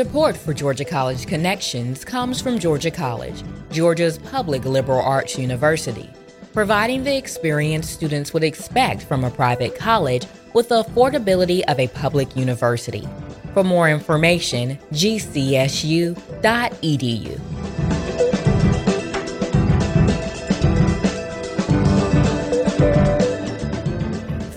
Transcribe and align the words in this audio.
Support 0.00 0.34
for 0.34 0.54
Georgia 0.54 0.86
College 0.86 1.26
Connections 1.26 2.06
comes 2.06 2.40
from 2.40 2.58
Georgia 2.58 2.90
College, 2.90 3.42
Georgia's 3.70 4.16
public 4.16 4.64
liberal 4.64 5.02
arts 5.02 5.36
university, 5.36 6.08
providing 6.54 7.04
the 7.04 7.14
experience 7.14 7.90
students 7.90 8.32
would 8.32 8.42
expect 8.42 9.02
from 9.02 9.24
a 9.24 9.30
private 9.30 9.76
college 9.76 10.24
with 10.54 10.70
the 10.70 10.82
affordability 10.82 11.60
of 11.68 11.78
a 11.78 11.88
public 11.88 12.34
university. 12.34 13.06
For 13.52 13.62
more 13.62 13.90
information, 13.90 14.78
gcsu.edu. 14.90 16.16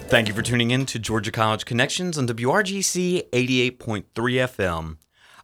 Thank 0.07 0.29
you 0.29 0.33
for 0.33 0.41
tuning 0.41 0.71
in 0.71 0.85
to 0.85 0.99
Georgia 0.99 1.33
College 1.33 1.65
Connections 1.65 2.17
on 2.17 2.27
WRGC 2.29 3.29
88.3 3.31 4.03
FM. 4.13 4.95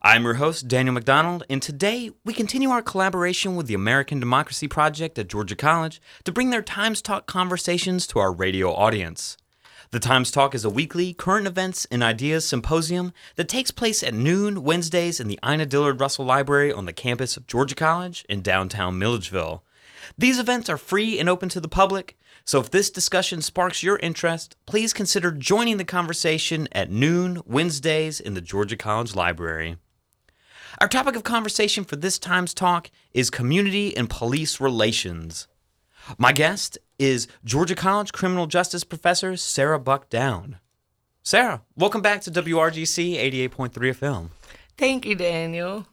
I'm 0.02 0.24
your 0.24 0.36
host, 0.36 0.70
Daniel 0.70 0.94
McDonald, 0.94 1.44
and 1.50 1.62
today 1.62 2.12
we 2.24 2.34
continue 2.34 2.70
our 2.70 2.82
collaboration 2.82 3.58
with 3.58 3.68
the 3.68 3.74
American 3.74 4.18
Democracy 4.18 4.66
Project 4.66 5.20
at 5.20 5.28
Georgia 5.28 5.58
College 5.58 6.02
to 6.24 6.32
bring 6.32 6.52
their 6.52 6.62
Times 6.62 7.02
Talk 7.02 7.26
conversations 7.26 8.08
to 8.08 8.20
our 8.20 8.32
radio 8.32 8.74
audience. 8.74 9.36
The 9.92 10.00
Times 10.00 10.32
Talk 10.32 10.56
is 10.56 10.64
a 10.64 10.70
weekly 10.70 11.14
current 11.14 11.48
events 11.48 11.86
and 11.92 12.02
ideas 12.02 12.48
symposium 12.48 13.12
that 13.36 13.50
takes 13.50 13.72
place 13.72 14.02
at 14.02 14.14
noon 14.14 14.64
Wednesdays 14.64 15.20
in 15.20 15.28
the 15.28 15.38
Ina 15.46 15.66
Dillard 15.66 16.00
Russell 16.00 16.24
Library 16.24 16.72
on 16.72 16.86
the 16.86 16.94
campus 16.94 17.36
of 17.36 17.46
Georgia 17.46 17.76
College 17.76 18.26
in 18.30 18.42
downtown 18.42 18.98
Milledgeville. 18.98 19.66
These 20.18 20.40
events 20.40 20.70
are 20.70 20.78
free 20.78 21.20
and 21.20 21.28
open 21.28 21.50
to 21.50 21.60
the 21.60 21.68
public, 21.68 22.18
so 22.46 22.62
if 22.62 22.72
this 22.72 22.90
discussion 22.90 23.42
sparks 23.42 23.84
your 23.84 24.00
interest, 24.00 24.56
please 24.66 24.94
consider 24.94 25.34
joining 25.34 25.76
the 25.76 25.84
conversation 25.84 26.70
at 26.72 26.90
noon 26.90 27.42
Wednesdays 27.46 28.22
in 28.22 28.34
the 28.34 28.40
Georgia 28.40 28.78
College 28.78 29.14
Library. 29.14 29.76
Our 30.78 30.88
topic 30.88 31.16
of 31.16 31.24
conversation 31.24 31.84
for 31.84 31.96
this 31.96 32.20
time's 32.20 32.54
talk 32.54 32.92
is 33.14 33.30
community 33.30 33.96
and 33.98 34.10
police 34.10 34.62
relations. 34.62 35.48
My 36.18 36.32
guest 36.32 36.78
is 37.00 37.28
Georgia 37.44 37.76
College 37.76 38.14
criminal 38.14 38.46
justice 38.46 38.84
professor 38.84 39.36
Sara 39.36 39.80
Buck 39.80 40.10
Doude. 40.10 40.60
Sara, 41.24 41.62
welcome 41.76 42.02
back 42.02 42.22
to 42.22 42.32
WRGC 42.32 43.16
88.3 43.50 43.72
FM. 43.72 44.30
Thank 44.78 45.06
you, 45.06 45.16
Daniel. 45.16 45.88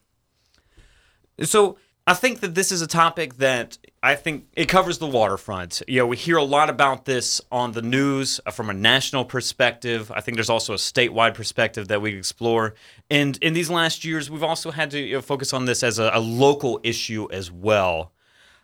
So, 1.42 1.78
I 2.08 2.14
think 2.14 2.38
that 2.40 2.54
this 2.54 2.70
is 2.70 2.82
a 2.82 2.86
topic 2.86 3.38
that 3.38 3.78
I 4.00 4.14
think 4.14 4.46
it 4.54 4.68
covers 4.68 4.98
the 4.98 5.08
waterfront. 5.08 5.82
You 5.88 6.00
know, 6.00 6.06
we 6.06 6.16
hear 6.16 6.36
a 6.36 6.44
lot 6.44 6.70
about 6.70 7.04
this 7.04 7.40
on 7.50 7.72
the 7.72 7.82
news 7.82 8.40
uh, 8.46 8.52
from 8.52 8.70
a 8.70 8.74
national 8.74 9.24
perspective. 9.24 10.12
I 10.14 10.20
think 10.20 10.36
there's 10.36 10.50
also 10.50 10.74
a 10.74 10.77
statewide 10.77 11.34
perspective 11.34 11.88
that 11.88 12.00
we 12.00 12.16
explore. 12.16 12.74
And 13.10 13.36
in 13.38 13.54
these 13.54 13.70
last 13.70 14.04
years, 14.04 14.30
we've 14.30 14.44
also 14.44 14.70
had 14.70 14.92
to 14.92 15.00
you 15.00 15.16
know, 15.16 15.20
focus 15.20 15.52
on 15.52 15.64
this 15.64 15.82
as 15.82 15.98
a, 15.98 16.12
a 16.14 16.20
local 16.20 16.78
issue 16.84 17.27
as 17.32 17.50
well. 17.50 18.12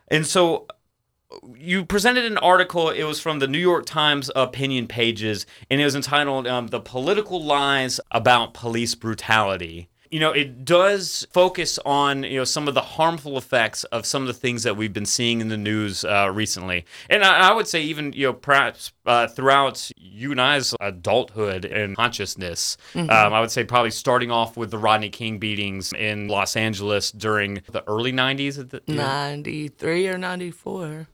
And 0.06 0.24
so 0.24 0.68
you 1.56 1.84
presented 1.84 2.24
an 2.24 2.38
article. 2.38 2.90
It 2.90 3.04
was 3.04 3.18
from 3.18 3.40
the 3.40 3.48
New 3.48 3.58
York 3.58 3.86
Times 3.86 4.30
opinion 4.36 4.86
pages, 4.86 5.46
and 5.68 5.80
it 5.80 5.84
was 5.84 5.96
entitled 5.96 6.46
um, 6.46 6.68
"The 6.68 6.80
Political 6.80 7.42
Lies 7.42 7.98
About 8.12 8.54
Police 8.54 8.94
Brutality." 8.94 9.88
You 10.12 10.20
know, 10.20 10.30
it 10.30 10.66
does 10.66 11.26
focus 11.32 11.78
on 11.86 12.22
you 12.22 12.36
know 12.36 12.44
some 12.44 12.68
of 12.68 12.74
the 12.74 12.82
harmful 12.82 13.38
effects 13.38 13.84
of 13.84 14.04
some 14.04 14.22
of 14.22 14.28
the 14.28 14.34
things 14.34 14.62
that 14.62 14.76
we've 14.76 14.92
been 14.92 15.06
seeing 15.06 15.40
in 15.40 15.48
the 15.48 15.56
news 15.56 16.04
uh, 16.04 16.30
recently, 16.32 16.84
and 17.08 17.24
I, 17.24 17.48
I, 17.48 17.52
would 17.54 17.66
say 17.66 17.80
even 17.80 18.12
you 18.12 18.26
know 18.26 18.34
perhaps 18.34 18.92
uh, 19.06 19.26
throughout 19.26 19.90
you 19.96 20.30
and 20.30 20.40
I's 20.40 20.74
adulthood 20.80 21.64
and 21.64 21.96
consciousness, 21.96 22.76
mm-hmm. 22.92 23.08
um, 23.08 23.32
I 23.32 23.40
would 23.40 23.50
say 23.50 23.64
probably 23.64 23.90
starting 23.90 24.30
off 24.30 24.54
with 24.54 24.70
the 24.70 24.76
Rodney 24.76 25.08
King 25.08 25.38
beatings 25.38 25.94
in 25.94 26.28
Los 26.28 26.56
Angeles 26.56 27.10
during 27.10 27.62
the 27.70 27.82
early 27.88 28.12
'90s. 28.12 28.86
Ninety 28.86 29.68
three 29.68 30.06
or 30.08 30.18
ninety 30.18 30.50
four. 30.50 31.08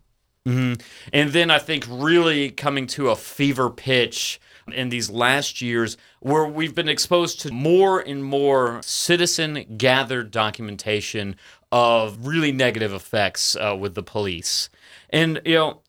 Mm-hmm. 0.44 0.80
And 1.12 1.30
then 1.30 1.50
I 1.50 1.58
think 1.58 1.86
really 1.88 2.50
coming 2.50 2.88
to 2.88 3.10
a 3.10 3.16
fever 3.16 3.70
pitch 3.70 4.40
in 4.72 4.88
these 4.88 5.10
last 5.10 5.60
years 5.60 5.96
where 6.20 6.46
we've 6.46 6.74
been 6.74 6.88
exposed 6.88 7.40
to 7.40 7.52
more 7.52 8.00
and 8.00 8.24
more 8.24 8.80
citizen 8.82 9.64
gathered 9.76 10.30
documentation 10.30 11.36
of 11.70 12.26
really 12.26 12.52
negative 12.52 12.92
effects 12.92 13.56
uh, 13.56 13.76
with 13.78 13.94
the 13.94 14.02
police. 14.02 14.70
And, 15.10 15.40
you 15.44 15.54
know, 15.54 15.82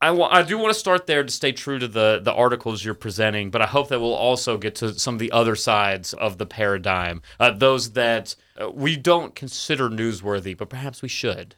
I, 0.00 0.08
w- 0.08 0.28
I 0.28 0.42
do 0.42 0.58
want 0.58 0.72
to 0.72 0.78
start 0.78 1.06
there 1.06 1.22
to 1.22 1.30
stay 1.30 1.52
true 1.52 1.78
to 1.78 1.88
the, 1.88 2.20
the 2.22 2.32
articles 2.32 2.84
you're 2.84 2.94
presenting, 2.94 3.50
but 3.50 3.62
I 3.62 3.66
hope 3.66 3.88
that 3.88 4.00
we'll 4.00 4.12
also 4.12 4.58
get 4.58 4.74
to 4.76 4.98
some 4.98 5.14
of 5.14 5.20
the 5.20 5.32
other 5.32 5.56
sides 5.56 6.12
of 6.12 6.36
the 6.36 6.46
paradigm, 6.46 7.22
uh, 7.40 7.52
those 7.52 7.92
that 7.92 8.34
uh, 8.60 8.70
we 8.70 8.96
don't 8.96 9.34
consider 9.34 9.88
newsworthy, 9.88 10.56
but 10.56 10.68
perhaps 10.68 11.00
we 11.00 11.08
should. 11.08 11.54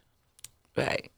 Right. 0.77 1.11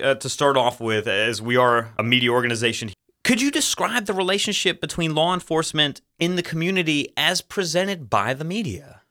Uh, 0.00 0.14
to 0.14 0.28
start 0.28 0.56
off 0.56 0.78
with, 0.78 1.08
as 1.08 1.40
we 1.40 1.56
are 1.56 1.92
a 1.98 2.02
media 2.02 2.30
organization 2.30 2.90
could 3.26 3.42
you 3.42 3.50
describe 3.50 4.06
the 4.06 4.12
relationship 4.12 4.80
between 4.80 5.12
law 5.12 5.34
enforcement 5.34 6.00
in 6.20 6.36
the 6.36 6.44
community 6.44 7.12
as 7.16 7.40
presented 7.40 8.08
by 8.08 8.32
the 8.32 8.44
media? 8.44 9.02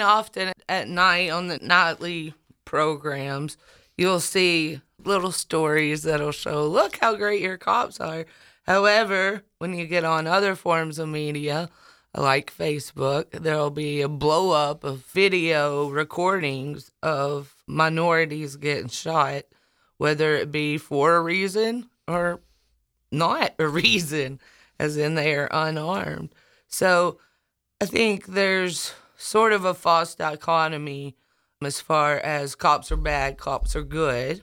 Often 0.00 0.52
at 0.68 0.86
night 0.86 1.30
on 1.30 1.48
the 1.48 1.58
nightly 1.58 2.34
programs, 2.64 3.56
you'll 3.96 4.20
see 4.20 4.80
little 5.02 5.32
stories 5.32 6.04
that'll 6.04 6.30
show, 6.30 6.68
look 6.68 6.98
how 7.00 7.16
great 7.16 7.42
your 7.42 7.58
cops 7.58 7.98
are. 7.98 8.26
However, 8.62 9.42
when 9.58 9.74
you 9.74 9.84
get 9.84 10.04
on 10.04 10.28
other 10.28 10.54
forms 10.54 11.00
of 11.00 11.08
media, 11.08 11.68
like 12.16 12.56
Facebook, 12.56 13.32
there'll 13.32 13.70
be 13.70 14.02
a 14.02 14.08
blow 14.08 14.52
up 14.52 14.84
of 14.84 15.04
video 15.06 15.88
recordings 15.88 16.92
of 17.02 17.56
minorities 17.66 18.54
getting 18.54 18.88
shot 18.88 19.42
whether 19.98 20.34
it 20.36 20.50
be 20.50 20.78
for 20.78 21.16
a 21.16 21.22
reason 21.22 21.90
or 22.06 22.40
not 23.10 23.54
a 23.58 23.68
reason, 23.68 24.40
as 24.78 24.96
in 24.96 25.14
they 25.14 25.34
are 25.34 25.48
unarmed. 25.52 26.30
So 26.68 27.18
I 27.80 27.86
think 27.86 28.26
there's 28.26 28.94
sort 29.16 29.52
of 29.52 29.64
a 29.64 29.74
false 29.74 30.14
dichotomy 30.14 31.16
as 31.62 31.80
far 31.80 32.18
as 32.18 32.54
cops 32.54 32.92
are 32.92 32.96
bad, 32.96 33.36
cops 33.36 33.74
are 33.74 33.82
good 33.82 34.42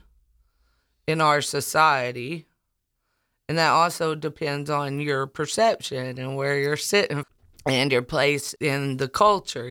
in 1.06 1.20
our 1.20 1.40
society. 1.40 2.46
And 3.48 3.56
that 3.56 3.70
also 3.70 4.14
depends 4.14 4.68
on 4.68 5.00
your 5.00 5.26
perception 5.26 6.18
and 6.18 6.36
where 6.36 6.58
you're 6.58 6.76
sitting 6.76 7.24
and 7.64 7.92
your 7.92 8.02
place 8.02 8.54
in 8.60 8.96
the 8.98 9.08
culture, 9.08 9.70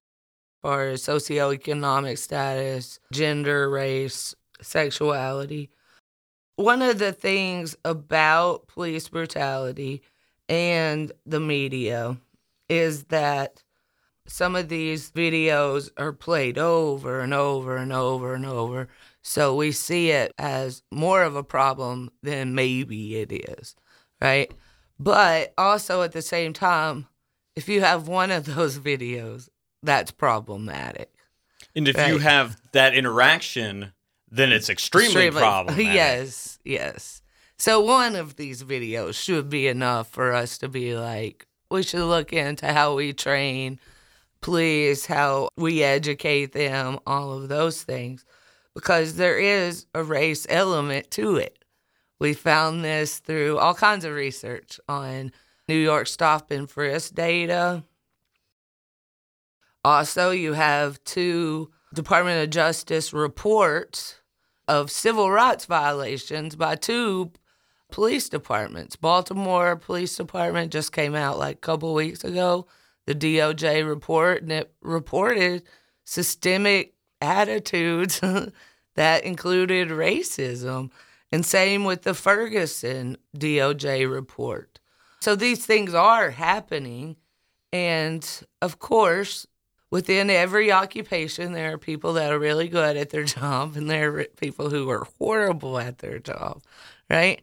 as 0.63 1.03
socioeconomic 1.03 2.17
status, 2.17 2.99
gender, 3.11 3.69
race, 3.69 4.33
sexuality 4.61 5.69
one 6.55 6.81
of 6.81 6.99
the 6.99 7.11
things 7.11 7.75
about 7.83 8.67
police 8.67 9.09
brutality 9.09 10.01
and 10.47 11.11
the 11.25 11.39
media 11.39 12.17
is 12.69 13.05
that 13.05 13.63
some 14.27 14.55
of 14.55 14.69
these 14.69 15.11
videos 15.11 15.89
are 15.97 16.13
played 16.13 16.57
over 16.57 17.19
and 17.19 17.33
over 17.33 17.77
and 17.77 17.93
over 17.93 18.33
and 18.33 18.45
over. 18.45 18.87
So 19.21 19.55
we 19.55 19.71
see 19.71 20.11
it 20.11 20.33
as 20.37 20.81
more 20.91 21.23
of 21.23 21.35
a 21.35 21.43
problem 21.43 22.11
than 22.23 22.55
maybe 22.55 23.17
it 23.17 23.31
is, 23.31 23.75
right? 24.21 24.51
But 24.99 25.53
also 25.57 26.01
at 26.01 26.13
the 26.13 26.21
same 26.21 26.53
time, 26.53 27.07
if 27.55 27.69
you 27.69 27.81
have 27.81 28.07
one 28.07 28.31
of 28.31 28.45
those 28.45 28.79
videos, 28.79 29.49
that's 29.83 30.11
problematic. 30.11 31.11
And 31.75 31.87
if 31.87 31.97
right? 31.97 32.07
you 32.07 32.19
have 32.19 32.57
that 32.71 32.95
interaction 32.95 33.91
then 34.35 34.51
it's 34.51 34.69
extremely, 34.69 35.27
extremely 35.27 35.41
problematic. 35.41 35.93
Yes, 35.93 36.59
yes. 36.63 37.21
So 37.57 37.79
one 37.79 38.15
of 38.15 38.35
these 38.35 38.63
videos 38.63 39.15
should 39.15 39.49
be 39.49 39.67
enough 39.67 40.09
for 40.09 40.33
us 40.33 40.57
to 40.59 40.67
be 40.67 40.95
like, 40.95 41.47
we 41.71 41.83
should 41.83 42.05
look 42.05 42.33
into 42.33 42.71
how 42.71 42.95
we 42.95 43.13
train 43.13 43.79
police, 44.41 45.05
how 45.05 45.49
we 45.57 45.81
educate 45.81 46.51
them, 46.51 46.99
all 47.07 47.33
of 47.33 47.47
those 47.47 47.81
things, 47.81 48.25
because 48.73 49.15
there 49.15 49.39
is 49.39 49.87
a 49.95 50.03
race 50.03 50.45
element 50.49 51.09
to 51.11 51.37
it. 51.37 51.63
We 52.19 52.33
found 52.33 52.83
this 52.83 53.19
through 53.19 53.57
all 53.57 53.73
kinds 53.73 54.05
of 54.05 54.13
research 54.13 54.79
on 54.87 55.31
New 55.67 55.77
York 55.77 56.07
stop 56.07 56.51
and 56.51 56.69
frisk 56.69 57.13
data. 57.15 57.83
Also, 59.83 60.31
you 60.31 60.53
have 60.53 61.03
two 61.03 61.71
Department 61.93 62.43
of 62.43 62.49
Justice 62.49 63.13
reports 63.13 64.15
of 64.67 64.91
civil 64.91 65.31
rights 65.31 65.65
violations 65.65 66.55
by 66.55 66.75
two 66.75 67.31
police 67.91 68.29
departments. 68.29 68.95
Baltimore 68.95 69.75
Police 69.75 70.15
Department 70.17 70.71
just 70.71 70.91
came 70.91 71.15
out 71.15 71.37
like 71.37 71.57
a 71.57 71.59
couple 71.59 71.93
weeks 71.93 72.23
ago, 72.23 72.67
the 73.05 73.15
DOJ 73.15 73.87
report, 73.87 74.41
and 74.41 74.51
it 74.51 74.73
reported 74.81 75.63
systemic 76.03 76.93
attitudes 77.21 78.19
that 78.95 79.23
included 79.23 79.89
racism. 79.89 80.91
And 81.31 81.45
same 81.45 81.83
with 81.83 82.03
the 82.03 82.13
Ferguson 82.13 83.17
DOJ 83.37 84.09
report. 84.09 84.79
So 85.19 85.35
these 85.35 85.65
things 85.65 85.93
are 85.93 86.31
happening. 86.31 87.17
And 87.73 88.27
of 88.61 88.79
course, 88.79 89.47
within 89.91 90.29
every 90.29 90.71
occupation, 90.71 91.51
there 91.51 91.73
are 91.73 91.77
people 91.77 92.13
that 92.13 92.31
are 92.31 92.39
really 92.39 92.67
good 92.67 92.97
at 92.97 93.09
their 93.09 93.23
job 93.37 93.75
and 93.75 93.89
there 93.89 94.19
are 94.19 94.23
people 94.39 94.69
who 94.69 94.89
are 94.89 95.07
horrible 95.19 95.77
at 95.79 95.99
their 95.99 96.19
job, 96.19 96.61
right? 97.09 97.41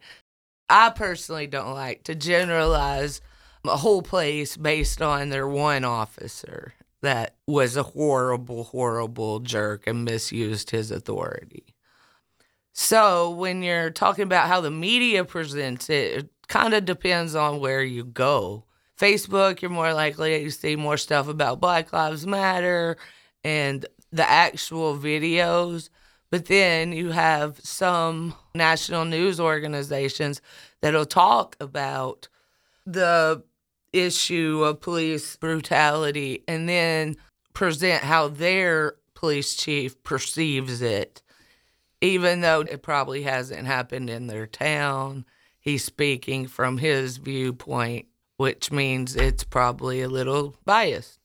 I 0.69 0.89
personally 0.89 1.47
don't 1.47 1.73
like 1.73 2.03
to 2.03 2.15
generalize 2.15 3.21
a 3.65 3.77
whole 3.77 4.01
place 4.01 4.57
based 4.57 5.01
on 5.01 5.29
their 5.29 5.47
one 5.47 5.83
officer 5.83 6.73
that 7.01 7.35
was 7.47 7.75
a 7.75 7.83
horrible, 7.83 8.63
horrible 8.63 9.39
jerk 9.39 9.87
and 9.87 10.05
misused 10.05 10.71
his 10.71 10.89
authority. 10.89 11.75
So 12.73 13.29
when 13.29 13.61
you're 13.61 13.91
talking 13.91 14.23
about 14.23 14.47
how 14.47 14.61
the 14.61 14.71
media 14.71 15.23
presents 15.25 15.89
it, 15.89 16.17
it 16.17 16.29
kind 16.47 16.73
of 16.73 16.85
depends 16.85 17.35
on 17.35 17.59
where 17.59 17.83
you 17.83 18.03
go. 18.03 18.63
Facebook, 18.99 19.61
you're 19.61 19.71
more 19.71 19.93
likely 19.93 20.43
to 20.43 20.51
see 20.51 20.75
more 20.75 20.97
stuff 20.97 21.27
about 21.27 21.59
Black 21.59 21.91
Lives 21.93 22.25
Matter 22.27 22.97
and 23.43 23.85
the 24.11 24.29
actual 24.29 24.97
videos. 24.97 25.89
But 26.29 26.45
then 26.45 26.93
you 26.93 27.11
have 27.11 27.59
some 27.59 28.33
national 28.55 29.05
news 29.05 29.39
organizations 29.39 30.41
that'll 30.81 31.05
talk 31.05 31.55
about 31.59 32.27
the 32.85 33.43
issue 33.91 34.63
of 34.63 34.81
police 34.81 35.35
brutality 35.35 36.43
and 36.47 36.67
then 36.67 37.15
present 37.53 38.03
how 38.03 38.27
their 38.27 38.95
police 39.13 39.55
chief 39.55 40.01
perceives 40.03 40.81
it 40.81 41.23
even 42.03 42.41
though 42.41 42.59
it 42.59 42.83
probably 42.83 43.23
hasn't 43.23 43.65
happened 43.65 44.09
in 44.09 44.27
their 44.27 44.45
town. 44.45 45.25
He's 45.61 45.85
speaking 45.85 46.47
from 46.47 46.77
his 46.77 47.15
viewpoint, 47.15 48.07
which 48.37 48.71
means 48.71 49.15
it's 49.15 49.43
probably 49.43 50.01
a 50.01 50.09
little 50.09 50.55
biased. 50.65 51.19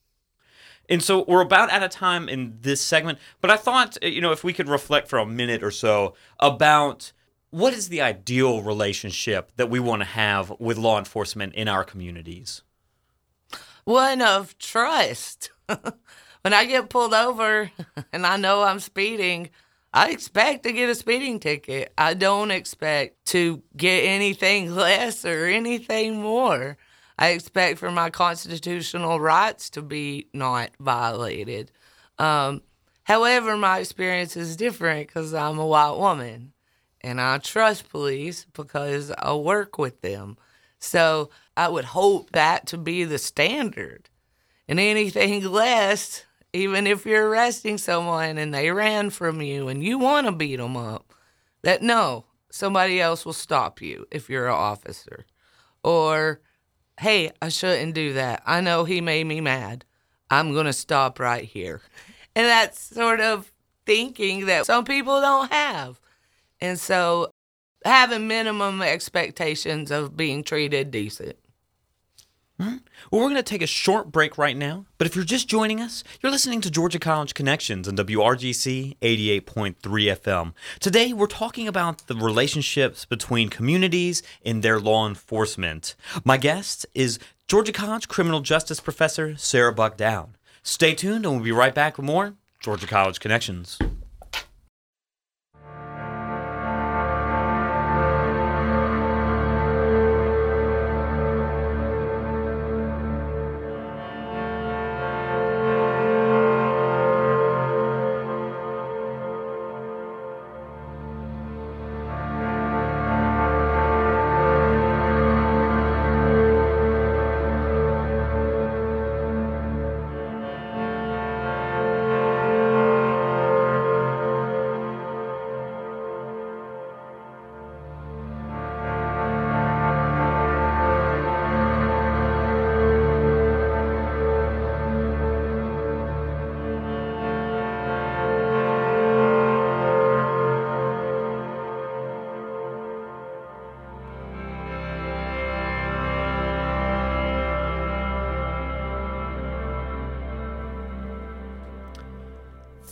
And 0.88 1.02
so 1.02 1.24
we're 1.28 1.42
about 1.42 1.70
out 1.70 1.82
of 1.82 1.90
time 1.90 2.28
in 2.28 2.58
this 2.62 2.80
segment, 2.80 3.18
but 3.40 3.50
I 3.50 3.56
thought, 3.56 3.98
uh, 4.02 4.06
you 4.06 4.20
know, 4.20 4.32
if 4.32 4.42
we 4.42 4.52
could 4.52 4.68
reflect 4.68 5.08
for 5.08 5.18
a 5.18 5.26
minute 5.26 5.62
or 5.62 5.70
so 5.70 6.14
about 6.40 7.12
what 7.50 7.72
is 7.72 7.88
the 7.88 8.00
ideal 8.00 8.62
relationship 8.62 9.52
that 9.56 9.70
we 9.70 9.80
want 9.80 10.00
to 10.00 10.06
have 10.06 10.52
with 10.58 10.78
law 10.78 10.98
enforcement 10.98 11.54
in 11.54 11.68
our 11.68 11.84
communities? 11.84 12.62
One 13.84 14.22
of 14.22 14.56
trust. 14.58 15.50
when 15.66 16.52
I 16.52 16.64
get 16.64 16.90
pulled 16.90 17.14
over 17.14 17.70
and 18.12 18.26
I 18.26 18.36
know 18.36 18.62
I'm 18.62 18.80
speeding, 18.80 19.50
I 19.92 20.10
expect 20.10 20.64
to 20.64 20.72
get 20.72 20.90
a 20.90 20.94
speeding 20.94 21.40
ticket. 21.40 21.92
I 21.96 22.14
don't 22.14 22.50
expect 22.50 23.26
to 23.26 23.62
get 23.76 24.04
anything 24.04 24.74
less 24.74 25.24
or 25.24 25.46
anything 25.46 26.20
more. 26.20 26.76
I 27.18 27.30
expect 27.30 27.78
for 27.78 27.90
my 27.90 28.10
constitutional 28.10 29.18
rights 29.20 29.70
to 29.70 29.82
be 29.82 30.28
not 30.32 30.70
violated. 30.78 31.72
Um, 32.18 32.62
however, 33.04 33.56
my 33.56 33.80
experience 33.80 34.36
is 34.36 34.56
different 34.56 35.08
because 35.08 35.34
I'm 35.34 35.58
a 35.58 35.66
white 35.66 35.96
woman 35.96 36.52
and 37.00 37.20
I 37.20 37.38
trust 37.38 37.88
police 37.88 38.46
because 38.52 39.10
I 39.18 39.34
work 39.34 39.78
with 39.78 40.00
them. 40.00 40.36
So 40.78 41.30
I 41.56 41.68
would 41.68 41.86
hope 41.86 42.30
that 42.32 42.66
to 42.68 42.78
be 42.78 43.04
the 43.04 43.18
standard. 43.18 44.08
And 44.68 44.78
anything 44.78 45.42
less 45.50 46.24
even 46.52 46.86
if 46.86 47.04
you're 47.04 47.28
arresting 47.28 47.78
someone 47.78 48.38
and 48.38 48.54
they 48.54 48.70
ran 48.70 49.10
from 49.10 49.42
you 49.42 49.68
and 49.68 49.82
you 49.82 49.98
want 49.98 50.26
to 50.26 50.32
beat 50.32 50.56
them 50.56 50.76
up, 50.76 51.12
that 51.62 51.82
no, 51.82 52.24
somebody 52.50 53.00
else 53.00 53.26
will 53.26 53.32
stop 53.32 53.82
you 53.82 54.06
if 54.10 54.30
you're 54.30 54.46
an 54.46 54.54
officer. 54.54 55.26
Or, 55.82 56.40
hey, 56.98 57.30
I 57.40 57.48
shouldn't 57.48 57.94
do 57.94 58.14
that. 58.14 58.42
I 58.44 58.60
know 58.60 58.84
he 58.84 59.00
made 59.00 59.24
me 59.24 59.40
mad. 59.40 59.84
I'm 60.30 60.52
going 60.52 60.66
to 60.66 60.72
stop 60.72 61.18
right 61.18 61.44
here. 61.44 61.80
And 62.34 62.46
that's 62.46 62.80
sort 62.80 63.20
of 63.20 63.52
thinking 63.86 64.46
that 64.46 64.66
some 64.66 64.84
people 64.84 65.20
don't 65.20 65.50
have. 65.52 66.00
And 66.60 66.78
so 66.78 67.30
having 67.84 68.28
minimum 68.28 68.82
expectations 68.82 69.90
of 69.90 70.16
being 70.16 70.42
treated 70.42 70.90
decent. 70.90 71.36
Well, 73.10 73.22
we're 73.22 73.30
going 73.30 73.36
to 73.36 73.42
take 73.42 73.62
a 73.62 73.66
short 73.66 74.10
break 74.10 74.36
right 74.36 74.56
now. 74.56 74.84
But 74.98 75.06
if 75.06 75.14
you're 75.14 75.24
just 75.24 75.48
joining 75.48 75.80
us, 75.80 76.02
you're 76.20 76.32
listening 76.32 76.60
to 76.62 76.70
Georgia 76.70 76.98
College 76.98 77.32
Connections 77.34 77.86
on 77.86 77.96
WRGC 77.96 78.96
88.3 79.00 79.76
FM. 79.76 80.52
Today, 80.80 81.12
we're 81.12 81.26
talking 81.26 81.68
about 81.68 82.06
the 82.08 82.16
relationships 82.16 83.04
between 83.04 83.48
communities 83.48 84.22
and 84.44 84.62
their 84.62 84.80
law 84.80 85.08
enforcement. 85.08 85.94
My 86.24 86.36
guest 86.36 86.84
is 86.94 87.18
Georgia 87.46 87.72
College 87.72 88.08
criminal 88.08 88.40
justice 88.40 88.80
professor 88.80 89.36
Sara 89.36 89.72
Buck 89.72 89.96
Doude. 89.96 90.30
Stay 90.62 90.94
tuned, 90.94 91.24
and 91.24 91.36
we'll 91.36 91.44
be 91.44 91.52
right 91.52 91.74
back 91.74 91.96
with 91.96 92.06
more 92.06 92.34
Georgia 92.60 92.86
College 92.86 93.20
Connections. 93.20 93.78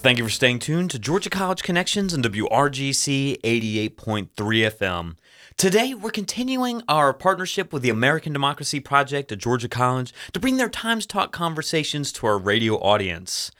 Thank 0.06 0.18
you 0.18 0.25
for 0.25 0.30
staying 0.30 0.60
tuned 0.60 0.92
to 0.92 1.00
Georgia 1.00 1.30
College 1.30 1.64
Connections 1.64 2.14
and 2.14 2.25
WRGC 2.25 3.40
88.3 3.40 4.28
FM. 4.30 5.16
Today, 5.56 5.94
we're 5.94 6.12
continuing 6.12 6.80
our 6.88 7.12
partnership 7.12 7.72
with 7.72 7.82
the 7.82 7.90
American 7.90 8.32
Democracy 8.32 8.78
Project 8.78 9.32
at 9.32 9.38
Georgia 9.38 9.68
College 9.68 10.14
to 10.32 10.38
bring 10.38 10.58
their 10.58 10.68
Times 10.68 11.06
Talk 11.06 11.32
conversations 11.32 12.12
to 12.12 12.26
our 12.28 12.38
radio 12.38 12.76
audience. 12.76 13.50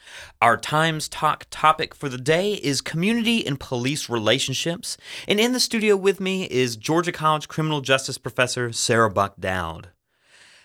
Our 0.41 0.55
Times 0.55 1.09
Talk 1.09 1.47
topic 1.49 1.93
for 1.93 2.07
the 2.07 2.17
day 2.17 2.53
is 2.53 2.79
community 2.79 3.45
and 3.45 3.59
police 3.59 4.09
relationships. 4.09 4.95
And 5.27 5.41
in 5.41 5.51
the 5.51 5.59
studio 5.59 5.97
with 5.97 6.21
me 6.21 6.45
is 6.45 6.77
Georgia 6.77 7.11
College 7.11 7.49
criminal 7.49 7.81
justice 7.81 8.17
professor 8.17 8.71
Sara 8.71 9.09
Buck 9.09 9.35
Doude. 9.37 9.87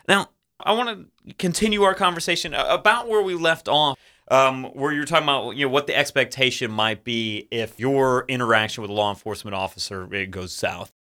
Now, 0.06 0.28
I 0.60 0.74
want 0.74 1.10
to 1.26 1.34
continue 1.34 1.82
our 1.82 1.94
conversation 1.94 2.54
about 2.54 3.08
where 3.08 3.20
we 3.20 3.34
left 3.34 3.66
off 3.66 3.98
um, 4.32 4.64
where 4.72 4.92
you're 4.92 5.04
talking 5.04 5.24
about 5.24 5.50
you 5.56 5.66
know 5.66 5.70
what 5.70 5.86
the 5.86 5.94
expectation 5.94 6.70
might 6.70 7.04
be 7.04 7.46
if 7.50 7.78
your 7.78 8.24
interaction 8.28 8.80
with 8.80 8.90
a 8.90 8.94
law 8.94 9.10
enforcement 9.10 9.54
officer 9.54 10.12
it 10.12 10.30
goes 10.30 10.52
south. 10.52 10.90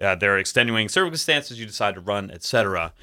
Uh, 0.00 0.14
there 0.14 0.34
are 0.34 0.38
extenuating 0.38 0.88
circumstances 0.88 1.60
you 1.60 1.66
decide 1.66 1.94
to 1.94 2.00
run, 2.00 2.30
etc. 2.30 2.94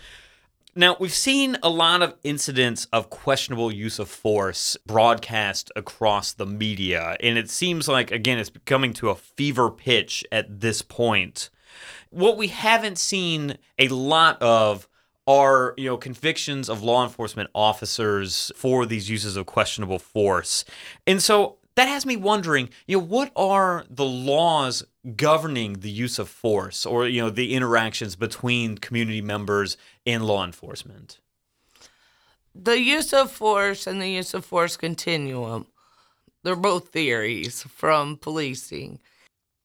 Now, 0.77 0.97
we've 0.99 1.13
seen 1.13 1.57
a 1.61 1.69
lot 1.69 2.01
of 2.01 2.15
incidents 2.23 2.87
of 2.91 3.09
questionable 3.09 3.71
use 3.71 3.99
of 3.99 4.09
force 4.09 4.75
broadcast 4.85 5.71
across 5.75 6.33
the 6.33 6.45
media, 6.45 7.15
and 7.21 7.37
it 7.37 7.49
seems 7.49 7.87
like, 7.87 8.11
again, 8.11 8.39
it's 8.39 8.51
coming 8.65 8.91
to 8.93 9.09
a 9.09 9.15
fever 9.15 9.69
pitch 9.69 10.25
at 10.31 10.61
this 10.61 10.81
point. 10.81 11.49
What 12.09 12.37
we 12.37 12.47
haven't 12.47 12.97
seen 12.97 13.57
a 13.77 13.87
lot 13.89 14.41
of 14.41 14.87
are 15.27 15.73
you 15.77 15.89
know 15.89 15.97
convictions 15.97 16.69
of 16.69 16.83
law 16.83 17.03
enforcement 17.03 17.49
officers 17.53 18.51
for 18.55 18.85
these 18.85 19.09
uses 19.09 19.35
of 19.35 19.45
questionable 19.45 19.99
force. 19.99 20.65
And 21.07 21.21
so 21.21 21.57
that 21.75 21.87
has 21.87 22.05
me 22.05 22.15
wondering 22.15 22.69
you 22.87 22.97
know 22.97 23.03
what 23.03 23.31
are 23.35 23.85
the 23.89 24.05
laws 24.05 24.83
governing 25.15 25.73
the 25.79 25.91
use 25.91 26.19
of 26.19 26.29
force 26.29 26.85
or 26.85 27.07
you 27.07 27.21
know 27.21 27.29
the 27.29 27.53
interactions 27.53 28.15
between 28.15 28.77
community 28.77 29.21
members 29.21 29.77
and 30.05 30.25
law 30.25 30.43
enforcement? 30.43 31.19
The 32.53 32.79
use 32.79 33.13
of 33.13 33.31
force 33.31 33.85
and 33.85 34.01
the 34.01 34.09
use 34.09 34.33
of 34.33 34.45
force 34.45 34.77
continuum 34.77 35.67
they're 36.45 36.55
both 36.55 36.89
theories 36.89 37.63
from 37.63 38.17
policing 38.17 38.99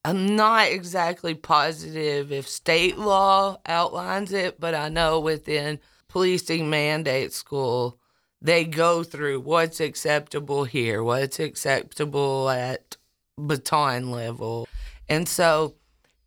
I'm 0.03 0.35
not 0.35 0.69
exactly 0.69 1.35
positive 1.35 2.31
if 2.31 2.49
state 2.49 2.97
law 2.97 3.57
outlines 3.67 4.33
it, 4.33 4.59
but 4.59 4.73
I 4.73 4.89
know 4.89 5.19
within 5.19 5.79
policing 6.07 6.69
mandate 6.69 7.33
school, 7.33 7.99
they 8.41 8.65
go 8.65 9.03
through 9.03 9.41
what's 9.41 9.79
acceptable 9.79 10.63
here, 10.63 11.03
what's 11.03 11.39
acceptable 11.39 12.49
at 12.49 12.97
baton 13.37 14.09
level. 14.09 14.67
And 15.07 15.29
so 15.29 15.75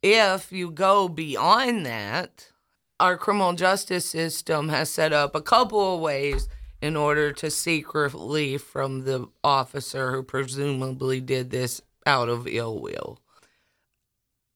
if 0.03 0.53
you 0.53 0.71
go 0.71 1.09
beyond 1.09 1.85
that, 1.85 2.53
our 3.01 3.17
criminal 3.17 3.55
justice 3.55 4.09
system 4.09 4.69
has 4.69 4.89
set 4.89 5.13
up 5.13 5.35
a 5.35 5.43
couple 5.43 5.95
of 5.95 6.01
ways 6.01 6.49
in 6.81 6.97
order 6.97 7.33
to 7.33 7.51
seek 7.51 7.93
relief 7.93 8.63
from 8.63 9.05
the 9.05 9.27
officer 9.43 10.13
who 10.13 10.23
presumably 10.23 11.21
did 11.21 11.51
this 11.51 11.81
out 12.07 12.29
of 12.29 12.47
ill 12.47 12.79
will. 12.79 13.19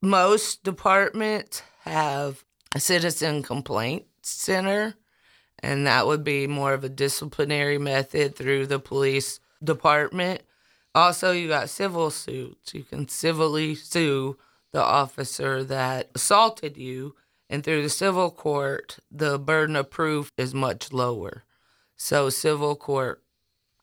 Most 0.00 0.62
departments 0.62 1.62
have 1.81 2.45
a 2.73 2.78
citizen 2.78 3.43
complaint 3.43 4.05
center, 4.23 4.95
and 5.59 5.88
that 5.88 6.07
would 6.07 6.23
be 6.23 6.47
more 6.47 6.73
of 6.73 6.85
a 6.85 6.88
disciplinary 6.88 7.78
method 7.78 8.37
through 8.37 8.67
the 8.67 8.78
police 8.78 9.40
department. 9.62 10.43
Also, 10.95 11.33
you 11.33 11.49
got 11.49 11.69
civil 11.69 12.11
suits. 12.11 12.75
You 12.75 12.85
can 12.85 13.09
civilly 13.09 13.75
sue 13.75 14.38
the 14.71 14.83
officer 14.83 15.64
that 15.64 16.11
assaulted 16.14 16.76
you, 16.76 17.17
and 17.50 17.64
through 17.64 17.83
the 17.83 17.88
civil 17.88 18.31
court, 18.31 18.99
the 19.11 19.37
burden 19.37 19.75
of 19.75 19.90
proof 19.90 20.31
is 20.38 20.55
much 20.55 20.93
lower. 20.93 21.43
So, 21.97 22.31
civil 22.31 22.76
court 22.76 23.21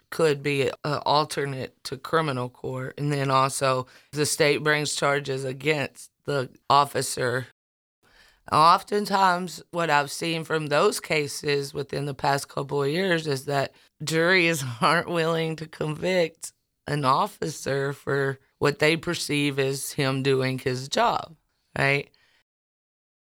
could 0.09 0.41
be 0.43 0.69
an 0.83 1.00
alternate 1.05 1.75
to 1.85 1.97
criminal 1.97 2.50
court. 2.50 2.95
And 2.97 3.12
then 3.12 3.29
also, 3.31 3.88
the 4.12 4.25
state 4.25 4.63
brings 4.63 4.95
charges 4.95 5.43
against 5.43 6.12
the 6.25 6.50
officer. 6.69 7.47
Oftentimes, 8.51 9.63
what 9.71 9.89
I've 9.89 10.12
seen 10.12 10.43
from 10.43 10.67
those 10.67 11.00
cases 11.00 11.74
within 11.74 12.05
the 12.05 12.13
past 12.13 12.47
couple 12.47 12.83
of 12.83 12.89
years 12.89 13.25
is 13.27 13.45
that 13.45 13.74
juries 14.03 14.63
aren't 14.81 15.09
willing 15.09 15.55
to 15.57 15.67
convict 15.67 16.53
an 16.88 17.03
officer 17.03 17.93
for 17.93 18.39
what 18.59 18.79
they 18.79 18.95
perceive 18.95 19.57
as 19.57 19.93
him 19.93 20.21
doing 20.21 20.59
his 20.59 20.88
job, 20.88 21.35
right? 21.77 22.09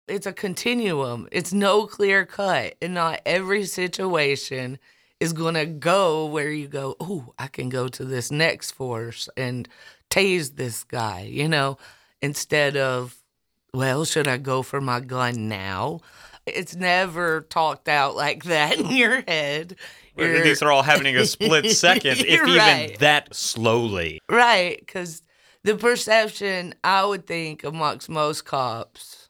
It's 0.06 0.26
a 0.26 0.32
continuum. 0.32 1.28
It's 1.32 1.52
no 1.52 1.86
clear 1.86 2.24
cut. 2.24 2.74
And 2.80 2.94
not 2.94 3.20
every 3.26 3.64
situation 3.64 4.78
is 5.20 5.32
going 5.32 5.54
to 5.54 5.66
go 5.66 6.26
where 6.26 6.50
you 6.50 6.68
go, 6.68 6.96
oh, 7.00 7.32
I 7.38 7.48
can 7.48 7.68
go 7.68 7.88
to 7.88 8.04
this 8.04 8.30
next 8.30 8.72
force 8.72 9.28
and 9.36 9.68
tase 10.10 10.56
this 10.56 10.84
guy, 10.84 11.22
you 11.22 11.48
know, 11.48 11.78
instead 12.22 12.76
of, 12.76 13.16
well, 13.74 14.04
should 14.04 14.28
I 14.28 14.36
go 14.38 14.62
for 14.62 14.80
my 14.80 15.00
gun 15.00 15.48
now? 15.48 16.00
It's 16.46 16.74
never 16.74 17.42
talked 17.42 17.88
out 17.88 18.16
like 18.16 18.44
that 18.44 18.78
in 18.78 18.90
your 18.90 19.22
head. 19.26 19.76
You're, 20.16 20.42
These 20.42 20.62
are 20.62 20.72
all 20.72 20.82
happening 20.82 21.16
a 21.16 21.26
split 21.26 21.70
second, 21.76 22.18
if 22.18 22.24
even 22.24 22.96
that 23.00 23.34
slowly. 23.34 24.20
Right, 24.28 24.78
because 24.80 25.22
the 25.62 25.76
perception 25.76 26.74
I 26.82 27.04
would 27.04 27.26
think 27.26 27.64
amongst 27.64 28.08
most 28.08 28.44
cops 28.44 29.28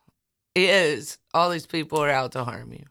is 0.54 1.18
all 1.34 1.50
these 1.50 1.66
people 1.66 1.98
are 1.98 2.10
out 2.10 2.32
to 2.32 2.44
harm 2.44 2.72
you. 2.72 2.84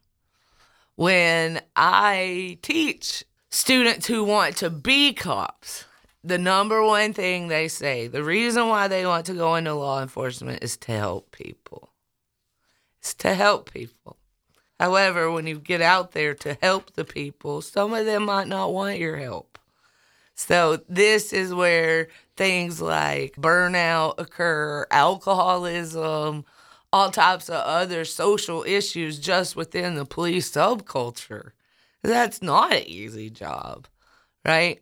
When 0.97 1.61
I 1.75 2.57
teach 2.63 3.23
students 3.51 4.07
who 4.07 4.23
want 4.23 4.57
to 4.57 4.71
be 4.71 5.13
cops, 5.13 5.85
the 6.23 6.39
number 6.39 6.83
one 6.83 7.13
thing 7.13 7.49
they 7.49 7.67
say, 7.67 8.07
the 8.07 8.23
reason 8.23 8.67
why 8.67 8.87
they 8.87 9.05
want 9.05 9.27
to 9.27 9.35
go 9.35 9.53
into 9.53 9.75
law 9.75 10.01
enforcement 10.01 10.63
is 10.63 10.75
to 10.77 10.91
help 10.93 11.31
people. 11.31 11.89
It's 12.99 13.13
to 13.13 13.35
help 13.35 13.71
people. 13.71 14.17
However, 14.79 15.29
when 15.29 15.45
you 15.45 15.59
get 15.59 15.83
out 15.83 16.13
there 16.13 16.33
to 16.33 16.57
help 16.63 16.93
the 16.93 17.05
people, 17.05 17.61
some 17.61 17.93
of 17.93 18.07
them 18.07 18.25
might 18.25 18.47
not 18.47 18.73
want 18.73 18.97
your 18.97 19.17
help. 19.17 19.59
So, 20.33 20.79
this 20.89 21.31
is 21.31 21.53
where 21.53 22.07
things 22.35 22.81
like 22.81 23.35
burnout 23.35 24.15
occur, 24.17 24.87
alcoholism, 24.89 26.43
all 26.93 27.11
types 27.11 27.49
of 27.49 27.55
other 27.55 28.05
social 28.05 28.63
issues 28.63 29.19
just 29.19 29.55
within 29.55 29.95
the 29.95 30.05
police 30.05 30.49
subculture. 30.51 31.51
That's 32.03 32.41
not 32.41 32.73
an 32.73 32.83
easy 32.83 33.29
job, 33.29 33.87
right? 34.45 34.81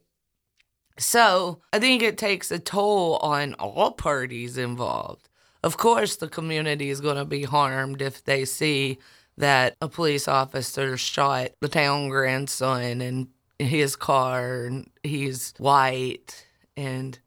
So, 0.98 1.62
I 1.74 1.80
think 1.80 2.02
it 2.02 2.18
takes 2.18 2.52
a 2.52 2.60
toll 2.60 3.18
on 3.18 3.54
all 3.56 3.92
parties 3.92 4.58
involved. 4.58 5.28
Of 5.62 5.78
course, 5.78 6.16
the 6.16 6.30
community 6.30 6.90
is 6.90 7.02
going 7.02 7.18
to 7.18 7.26
be 7.26 7.44
harmed 7.44 8.02
if 8.02 8.24
they 8.24 8.46
see 8.46 9.00
that 9.38 9.76
a 9.82 9.90
police 9.90 10.28
officer 10.28 10.96
shot 10.96 11.50
the 11.60 11.68
town 11.68 12.10
grandson 12.10 13.02
in 13.02 13.28
his 13.60 13.96
car 13.96 14.66
and 14.66 14.90
he's 15.04 15.54
white 15.58 16.48
and 16.78 17.20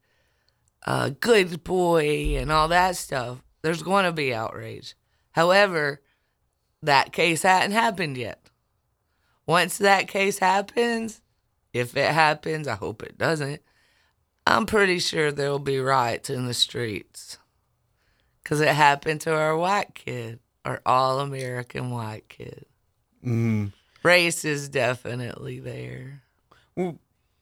a 0.87 1.11
good 1.11 1.65
boy 1.65 2.37
and 2.39 2.51
all 2.51 2.69
that 2.69 2.97
stuff. 2.97 3.43
There's 3.63 3.83
going 3.83 4.05
to 4.05 4.13
be 4.13 4.35
outrage. 4.35 4.95
However, 5.33 6.01
that 6.83 7.13
case 7.13 7.43
hadn't 7.43 7.73
happened 7.73 8.17
yet. 8.17 8.41
Once 9.47 9.79
that 9.79 10.09
case 10.09 10.39
happens, 10.39 11.21
if 11.73 11.97
it 11.97 12.11
happens, 12.11 12.69
I 12.69 12.75
hope 12.75 13.03
it 13.03 13.19
doesn't. 13.19 13.63
I'm 14.47 14.67
pretty 14.67 14.99
sure 14.99 15.31
there'll 15.31 15.59
be 15.59 15.79
riots 15.79 16.31
in 16.31 16.47
the 16.47 16.55
streets. 16.55 17.39
Because 18.43 18.61
it 18.61 18.69
happened 18.69 19.21
to 19.23 19.35
our 19.35 19.57
white 19.57 19.95
kid 19.95 20.41
our 20.69 20.83
all 20.85 21.21
American 21.21 21.91
white 21.91 22.29
kid. 22.29 22.67
Mm. 23.25 23.73
Race 24.03 24.45
is 24.45 24.69
definitely 24.69 25.61
there. 25.61 26.23
Well, 26.77 26.99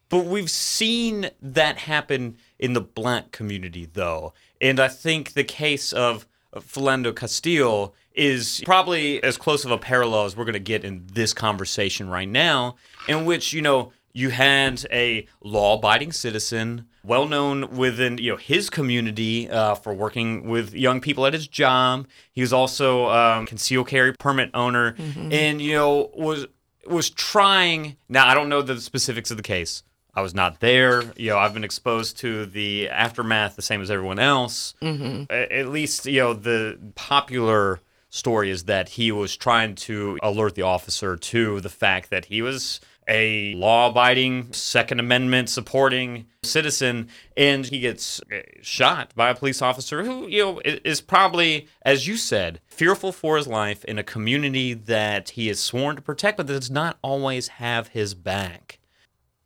but 0.08 0.24
we've 0.24 0.50
seen 0.50 1.30
that 1.40 1.78
happen 1.78 2.36
in 2.58 2.72
the 2.72 2.80
black 2.80 3.32
community, 3.32 3.88
though. 3.92 4.32
And 4.60 4.78
I 4.80 4.88
think 4.88 5.32
the 5.32 5.44
case 5.44 5.92
of 5.92 6.26
Philando 6.54 7.14
Castile 7.14 7.94
is 8.14 8.62
probably 8.64 9.22
as 9.22 9.36
close 9.36 9.64
of 9.64 9.70
a 9.70 9.78
parallel 9.78 10.24
as 10.24 10.36
we're 10.36 10.44
going 10.44 10.54
to 10.54 10.58
get 10.58 10.84
in 10.84 11.06
this 11.12 11.34
conversation 11.34 12.08
right 12.08 12.28
now, 12.28 12.76
in 13.08 13.24
which, 13.24 13.52
you 13.52 13.60
know, 13.60 13.92
you 14.16 14.30
had 14.30 14.82
a 14.90 15.26
law-abiding 15.42 16.10
citizen, 16.10 16.86
well 17.04 17.28
known 17.28 17.76
within 17.76 18.16
you 18.16 18.30
know 18.30 18.38
his 18.38 18.70
community 18.70 19.48
uh, 19.50 19.74
for 19.74 19.92
working 19.92 20.48
with 20.48 20.72
young 20.72 21.02
people 21.02 21.26
at 21.26 21.34
his 21.34 21.46
job. 21.46 22.08
He 22.32 22.40
was 22.40 22.50
also 22.50 23.10
um, 23.10 23.44
concealed 23.44 23.88
carry 23.88 24.14
permit 24.14 24.50
owner, 24.54 24.92
mm-hmm. 24.92 25.30
and 25.30 25.60
you 25.60 25.74
know 25.74 26.10
was 26.14 26.46
was 26.86 27.10
trying. 27.10 27.96
Now 28.08 28.26
I 28.26 28.32
don't 28.32 28.48
know 28.48 28.62
the 28.62 28.80
specifics 28.80 29.30
of 29.30 29.36
the 29.36 29.42
case. 29.42 29.82
I 30.16 30.22
was 30.22 30.34
not 30.34 30.60
there. 30.60 31.02
You 31.16 31.30
know, 31.30 31.38
I've 31.38 31.52
been 31.52 31.62
exposed 31.62 32.16
to 32.18 32.46
the 32.46 32.88
aftermath 32.88 33.54
the 33.54 33.62
same 33.62 33.82
as 33.82 33.90
everyone 33.90 34.18
else. 34.18 34.74
Mm-hmm. 34.80 35.24
At 35.30 35.68
least, 35.68 36.06
you 36.06 36.20
know, 36.20 36.32
the 36.32 36.78
popular 36.94 37.80
story 38.08 38.50
is 38.50 38.64
that 38.64 38.88
he 38.88 39.12
was 39.12 39.36
trying 39.36 39.74
to 39.74 40.18
alert 40.22 40.54
the 40.54 40.62
officer 40.62 41.16
to 41.16 41.60
the 41.60 41.68
fact 41.68 42.08
that 42.08 42.24
he 42.24 42.40
was 42.40 42.80
a 43.08 43.54
law 43.54 43.90
abiding, 43.90 44.52
Second 44.52 44.98
Amendment 44.98 45.48
supporting 45.48 46.26
citizen, 46.42 47.08
and 47.36 47.66
he 47.66 47.78
gets 47.78 48.20
uh, 48.32 48.40
shot 48.62 49.12
by 49.14 49.30
a 49.30 49.34
police 49.34 49.62
officer 49.62 50.02
who, 50.02 50.26
you 50.26 50.44
know, 50.44 50.60
is 50.64 51.00
probably, 51.00 51.68
as 51.82 52.08
you 52.08 52.16
said, 52.16 52.60
fearful 52.66 53.12
for 53.12 53.36
his 53.36 53.46
life 53.46 53.84
in 53.84 53.98
a 53.98 54.02
community 54.02 54.74
that 54.74 55.30
he 55.30 55.48
is 55.48 55.62
sworn 55.62 55.94
to 55.94 56.02
protect, 56.02 56.36
but 56.36 56.46
that 56.46 56.54
does 56.54 56.70
not 56.70 56.98
always 57.02 57.48
have 57.48 57.88
his 57.88 58.14
back. 58.14 58.78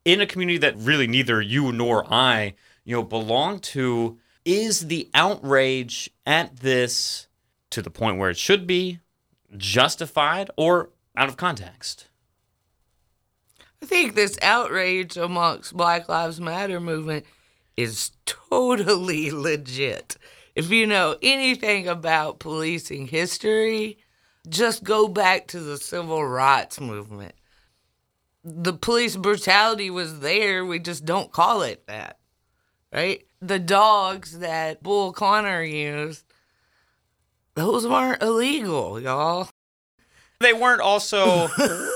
In 0.05 0.21
a 0.21 0.27
community 0.27 0.59
that 0.59 0.77
really 0.77 1.07
neither 1.07 1.41
you 1.41 1.73
nor 1.73 2.11
I, 2.13 2.55
you 2.85 2.97
know, 2.97 3.03
belong 3.03 3.61
to, 3.61 4.19
is 4.45 4.87
the 4.87 5.11
outrage 5.13 6.11
at 6.27 6.57
this 6.57 7.27
to 7.71 7.83
the 7.83 7.91
point 7.91 8.19
where 8.19 8.31
it 8.31 8.39
should 8.39 8.67
be 8.67 9.01
justified 9.57 10.51
or 10.57 10.91
out 11.17 11.29
of 11.29 11.37
context? 11.37 12.07
I 13.83 13.87
think 13.87 14.15
this 14.15 14.39
outrage 14.43 15.17
amongst 15.17 15.77
Black 15.77 16.09
Lives 16.09 16.41
Matter 16.41 16.81
movement 16.81 17.25
is 17.77 18.13
totally 18.27 19.31
legit. 19.31 20.17
If 20.55 20.71
you 20.71 20.87
know 20.87 21.17
anything 21.23 21.89
about 21.89 22.41
policing 22.41 23.07
history, 23.07 23.99
just 24.49 24.85
go 24.85 25.09
back 25.09 25.47
to 25.49 25.61
the 25.61 25.79
civil 25.79 26.25
rights 26.27 26.81
movement. 26.81 27.35
The 28.45 28.73
police 28.73 29.17
brutality 29.17 29.91
was 29.91 30.21
there, 30.21 30.65
we 30.65 30.79
just 30.79 31.05
don't 31.05 31.31
call 31.31 31.63
it 31.63 31.87
that, 31.87 32.19
right? 32.93 33.23
The 33.43 33.59
dogs 33.59 34.39
that 34.39 34.83
Bull 34.83 35.13
Connor 35.13 35.63
used, 35.63 36.25
those 37.55 37.87
weren't 37.87 38.23
illegal, 38.23 38.99
y'all. 39.01 39.49
They 40.41 40.55
weren't 40.55 40.81
also 40.81 41.49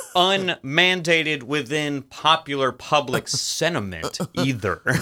unmandated 0.15 1.43
within 1.45 2.03
popular 2.03 2.73
public 2.73 3.29
sentiment 3.29 4.19
either. 4.35 4.83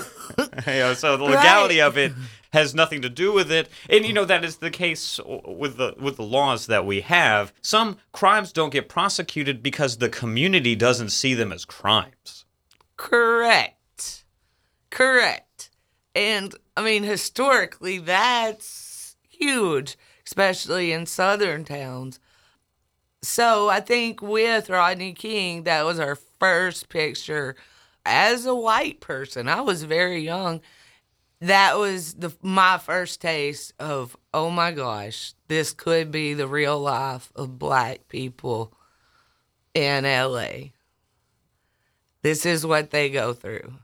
You 0.66 0.72
know, 0.72 0.94
so 0.94 1.18
the 1.18 1.24
legality 1.24 1.80
Right. 1.80 1.86
of 1.86 1.98
it 1.98 2.12
has 2.52 2.74
nothing 2.74 3.02
to 3.02 3.08
do 3.08 3.32
with 3.32 3.50
it. 3.50 3.68
And 3.88 4.04
you 4.04 4.12
know 4.12 4.24
that 4.24 4.44
is 4.44 4.56
the 4.56 4.70
case 4.70 5.18
with 5.44 5.76
the 5.76 5.94
with 5.98 6.16
the 6.16 6.22
laws 6.22 6.66
that 6.66 6.86
we 6.86 7.00
have. 7.00 7.52
Some 7.62 7.98
crimes 8.12 8.52
don't 8.52 8.72
get 8.72 8.88
prosecuted 8.88 9.62
because 9.62 9.98
the 9.98 10.08
community 10.08 10.74
doesn't 10.74 11.10
see 11.10 11.34
them 11.34 11.52
as 11.52 11.64
crimes. 11.64 12.44
Correct. 12.96 14.24
Correct. 14.90 15.70
And 16.14 16.54
I 16.76 16.82
mean, 16.82 17.04
historically, 17.04 17.98
that's 17.98 19.16
huge, 19.28 19.96
especially 20.26 20.92
in 20.92 21.06
southern 21.06 21.64
towns. 21.64 22.20
So 23.22 23.68
I 23.68 23.80
think 23.80 24.20
with 24.20 24.68
Rodney 24.68 25.12
King, 25.12 25.62
that 25.62 25.84
was 25.84 25.98
our 25.98 26.16
first 26.16 26.88
picture 26.88 27.54
as 28.04 28.44
a 28.46 28.54
white 28.54 29.00
person. 29.00 29.48
I 29.48 29.60
was 29.60 29.84
very 29.84 30.20
young. 30.20 30.60
That 31.42 31.76
was 31.76 32.14
the 32.14 32.32
my 32.40 32.78
first 32.78 33.20
taste 33.20 33.72
of 33.80 34.16
oh 34.32 34.48
my 34.48 34.70
gosh, 34.70 35.34
this 35.48 35.72
could 35.72 36.12
be 36.12 36.34
the 36.34 36.46
real 36.46 36.78
life 36.78 37.32
of 37.34 37.58
black 37.58 38.06
people 38.06 38.72
in 39.74 40.04
LA. 40.04 40.70
This 42.22 42.46
is 42.46 42.64
what 42.64 42.92
they 42.92 43.10
go 43.10 43.32
through. 43.32 43.74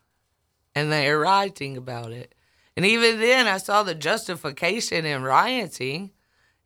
And 0.77 0.93
they're 0.93 1.19
writing 1.19 1.77
about 1.77 2.13
it. 2.13 2.33
And 2.77 2.87
even 2.87 3.19
then, 3.19 3.49
I 3.49 3.57
saw 3.57 3.83
the 3.83 3.97
justification 3.97 5.05
in 5.05 5.25
rioting. 5.25 6.13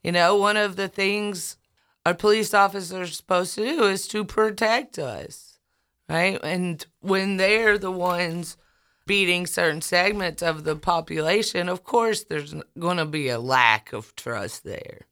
You 0.03 0.13
know, 0.13 0.37
one 0.37 0.59
of 0.59 0.77
the 0.77 0.89
things 0.89 1.57
a 2.05 2.13
police 2.13 2.53
officer 2.53 3.01
is 3.01 3.17
supposed 3.17 3.55
to 3.55 3.65
do 3.65 3.85
is 3.85 4.07
to 4.09 4.27
protect 4.27 4.99
us, 4.99 5.59
right? 6.07 6.39
And 6.43 6.85
when 7.01 7.39
they're 7.39 7.79
the 7.79 7.91
ones 7.91 8.59
beating 9.07 9.47
certain 9.47 9.81
segments 9.81 10.43
of 10.43 10.65
the 10.65 10.77
population, 10.77 11.69
of 11.69 11.85
course, 11.85 12.25
there's 12.25 12.55
going 12.79 12.97
to 12.99 13.05
be 13.05 13.29
a 13.29 13.39
lack 13.39 13.93
of 13.93 14.15
trust 14.17 14.65
there. 14.65 15.07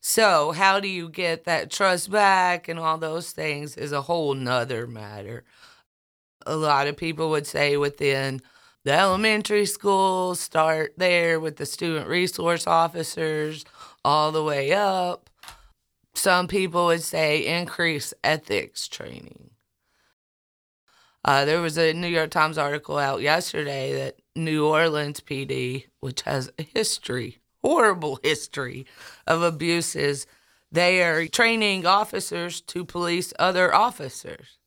So, 0.00 0.50
how 0.50 0.80
do 0.80 0.88
you 0.88 1.08
get 1.08 1.44
that 1.44 1.70
trust 1.70 2.10
back 2.10 2.66
and 2.68 2.78
all 2.78 2.98
those 2.98 3.30
things 3.30 3.76
is 3.76 3.92
a 3.92 4.02
whole 4.02 4.34
nother 4.34 4.86
matter. 4.86 5.44
A 6.44 6.56
lot 6.56 6.88
of 6.88 6.96
people 6.96 7.30
would 7.30 7.46
say 7.46 7.76
within 7.76 8.40
the 8.84 8.92
elementary 8.92 9.64
schools, 9.64 10.40
start 10.40 10.94
there 10.96 11.38
with 11.38 11.56
the 11.56 11.66
student 11.66 12.08
resource 12.08 12.66
officers 12.66 13.64
all 14.04 14.32
the 14.32 14.42
way 14.42 14.72
up. 14.72 15.30
Some 16.14 16.48
people 16.48 16.86
would 16.86 17.02
say 17.02 17.46
increase 17.46 18.12
ethics 18.24 18.88
training. 18.88 19.51
Uh, 21.24 21.44
there 21.44 21.60
was 21.60 21.78
a 21.78 21.92
New 21.92 22.08
York 22.08 22.30
Times 22.30 22.58
article 22.58 22.98
out 22.98 23.20
yesterday 23.20 23.92
that 23.94 24.20
New 24.34 24.66
Orleans 24.66 25.20
PD, 25.20 25.86
which 26.00 26.22
has 26.22 26.50
a 26.58 26.62
history, 26.62 27.38
horrible 27.62 28.18
history 28.22 28.86
of 29.26 29.42
abuses, 29.42 30.26
they 30.72 31.02
are 31.02 31.26
training 31.26 31.86
officers 31.86 32.60
to 32.62 32.84
police 32.84 33.32
other 33.38 33.72
officers 33.74 34.58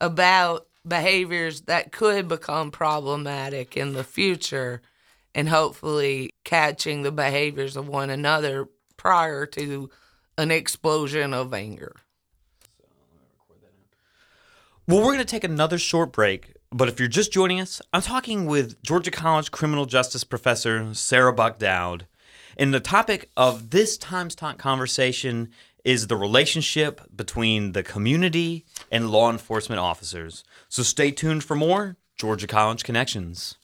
about 0.00 0.66
behaviors 0.86 1.62
that 1.62 1.92
could 1.92 2.26
become 2.26 2.70
problematic 2.70 3.76
in 3.76 3.92
the 3.92 4.04
future 4.04 4.80
and 5.34 5.48
hopefully 5.48 6.30
catching 6.44 7.02
the 7.02 7.12
behaviors 7.12 7.76
of 7.76 7.88
one 7.88 8.10
another 8.10 8.68
prior 8.96 9.46
to 9.46 9.90
an 10.38 10.50
explosion 10.50 11.34
of 11.34 11.52
anger. 11.52 12.01
Well, 14.88 14.98
we're 14.98 15.12
going 15.14 15.18
to 15.18 15.24
take 15.24 15.44
another 15.44 15.78
short 15.78 16.10
break, 16.10 16.56
but 16.72 16.88
if 16.88 16.98
you're 16.98 17.08
just 17.08 17.32
joining 17.32 17.60
us, 17.60 17.80
I'm 17.92 18.02
talking 18.02 18.46
with 18.46 18.82
Georgia 18.82 19.12
College 19.12 19.52
criminal 19.52 19.86
justice 19.86 20.24
professor 20.24 20.92
Sara 20.92 21.32
Buck 21.32 21.60
Doude. 21.60 22.08
And 22.56 22.74
the 22.74 22.80
topic 22.80 23.30
of 23.36 23.70
this 23.70 23.96
Times 23.96 24.34
Talk 24.34 24.58
conversation 24.58 25.50
is 25.84 26.08
the 26.08 26.16
relationship 26.16 27.00
between 27.14 27.72
the 27.72 27.84
community 27.84 28.66
and 28.90 29.12
law 29.12 29.30
enforcement 29.30 29.78
officers. 29.78 30.42
So 30.68 30.82
stay 30.82 31.12
tuned 31.12 31.44
for 31.44 31.54
more 31.54 31.96
Georgia 32.16 32.48
College 32.48 32.82
Connections. 32.82 33.54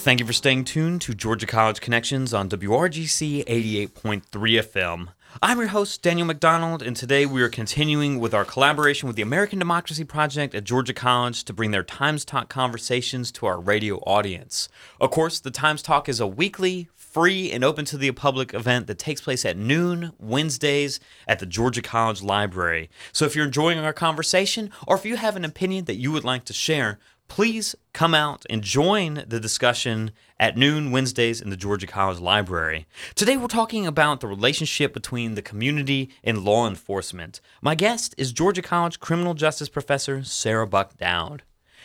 Thank 0.00 0.18
you 0.18 0.24
for 0.24 0.32
staying 0.32 0.64
tuned 0.64 1.02
to 1.02 1.14
Georgia 1.14 1.46
College 1.46 1.82
Connections 1.82 2.32
on 2.32 2.48
WRGC 2.48 3.44
88.3 3.44 4.22
FM. 4.22 5.08
I'm 5.42 5.58
your 5.58 5.68
host, 5.68 6.00
Daniel 6.00 6.26
McDonald, 6.26 6.80
and 6.82 6.96
today 6.96 7.26
we 7.26 7.42
are 7.42 7.50
continuing 7.50 8.18
with 8.18 8.32
our 8.32 8.46
collaboration 8.46 9.08
with 9.08 9.16
the 9.16 9.22
American 9.22 9.58
Democracy 9.58 10.04
Project 10.04 10.54
at 10.54 10.64
Georgia 10.64 10.94
College 10.94 11.44
to 11.44 11.52
bring 11.52 11.70
their 11.70 11.82
Times 11.82 12.24
Talk 12.24 12.48
conversations 12.48 13.30
to 13.32 13.44
our 13.44 13.60
radio 13.60 13.96
audience. 13.98 14.70
Of 15.02 15.10
course, 15.10 15.38
the 15.38 15.50
Times 15.50 15.82
Talk 15.82 16.08
is 16.08 16.18
a 16.18 16.26
weekly, 16.26 16.88
free, 16.96 17.52
and 17.52 17.62
open 17.62 17.84
to 17.84 17.98
the 17.98 18.10
public 18.12 18.54
event 18.54 18.86
that 18.86 18.98
takes 18.98 19.20
place 19.20 19.44
at 19.44 19.58
noon 19.58 20.12
Wednesdays 20.18 20.98
at 21.28 21.40
the 21.40 21.46
Georgia 21.46 21.82
College 21.82 22.22
Library. 22.22 22.88
So 23.12 23.26
if 23.26 23.36
you're 23.36 23.44
enjoying 23.44 23.78
our 23.78 23.92
conversation, 23.92 24.70
or 24.86 24.96
if 24.96 25.04
you 25.04 25.16
have 25.16 25.36
an 25.36 25.44
opinion 25.44 25.84
that 25.84 25.96
you 25.96 26.10
would 26.10 26.24
like 26.24 26.46
to 26.46 26.54
share, 26.54 26.98
please 27.30 27.76
come 27.92 28.12
out 28.12 28.44
and 28.50 28.60
join 28.60 29.22
the 29.26 29.38
discussion 29.38 30.10
at 30.40 30.58
noon 30.58 30.90
Wednesdays 30.90 31.40
in 31.40 31.48
the 31.48 31.56
Georgia 31.56 31.86
College 31.86 32.18
Library. 32.18 32.86
Today 33.14 33.36
we're 33.36 33.46
talking 33.46 33.86
about 33.86 34.20
the 34.20 34.26
relationship 34.26 34.92
between 34.92 35.36
the 35.36 35.40
community 35.40 36.10
and 36.24 36.44
law 36.44 36.66
enforcement. 36.66 37.40
My 37.62 37.76
guest 37.76 38.16
is 38.18 38.32
Georgia 38.32 38.62
College 38.62 38.98
criminal 38.98 39.34
justice 39.34 39.68
professor 39.68 40.24
Sara 40.24 40.66
Buck 40.66 40.96
Doude. 40.98 41.42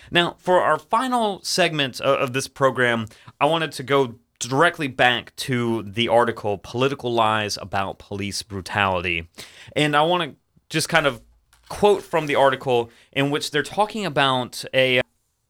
Now, 0.09 0.35
for 0.39 0.61
our 0.61 0.79
final 0.79 1.41
segment 1.43 2.01
of 2.01 2.33
this 2.33 2.47
program, 2.47 3.05
I 3.39 3.45
wanted 3.45 3.71
to 3.73 3.83
go 3.83 4.15
directly 4.39 4.87
back 4.87 5.35
to 5.37 5.83
the 5.83 6.07
article 6.07 6.57
Political 6.57 7.13
Lies 7.13 7.55
About 7.61 7.99
Police 7.99 8.41
Brutality. 8.41 9.29
And 9.75 9.95
I 9.95 10.01
want 10.01 10.23
to 10.23 10.35
just 10.69 10.89
kind 10.89 11.05
of 11.05 11.21
quote 11.69 12.01
from 12.01 12.25
the 12.25 12.35
article 12.35 12.89
in 13.11 13.29
which 13.29 13.51
they're 13.51 13.63
talking 13.63 14.05
about 14.05 14.65
a 14.73 15.01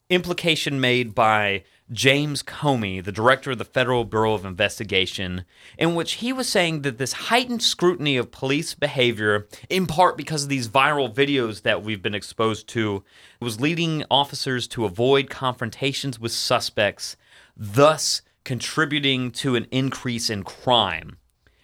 implication 0.10 0.80
made 0.80 1.16
by 1.16 1.64
James 1.92 2.44
Comey, 2.44 3.04
the 3.04 3.12
director 3.12 3.52
of 3.52 3.58
the 3.58 3.66
Federal 3.66 4.06
Bureau 4.06 4.34
of 4.34 4.46
Investigation, 4.46 5.46
in 5.78 5.96
which 5.96 6.14
he 6.14 6.32
was 6.32 6.48
saying 6.48 6.82
that 6.82 6.98
this 6.98 7.14
heightened 7.14 7.64
scrutiny 7.64 8.18
of 8.18 8.32
police 8.32 8.74
behavior, 8.74 9.48
in 9.70 9.88
part 9.88 10.18
because 10.18 10.44
of 10.44 10.50
these 10.50 10.68
viral 10.68 11.14
videos 11.14 11.64
that 11.64 11.84
we've 11.84 12.02
been 12.02 12.16
exposed 12.16 12.68
to, 12.70 13.04
was 13.40 13.62
leading 13.62 14.04
officers 14.12 14.68
to 14.68 14.86
avoid 14.86 15.30
confrontations 15.30 16.20
with 16.20 16.32
suspects, 16.32 17.18
thus 17.58 18.22
contributing 18.44 19.32
to 19.32 19.56
an 19.56 19.66
increase 19.72 20.30
in 20.30 20.44
crime. 20.44 21.18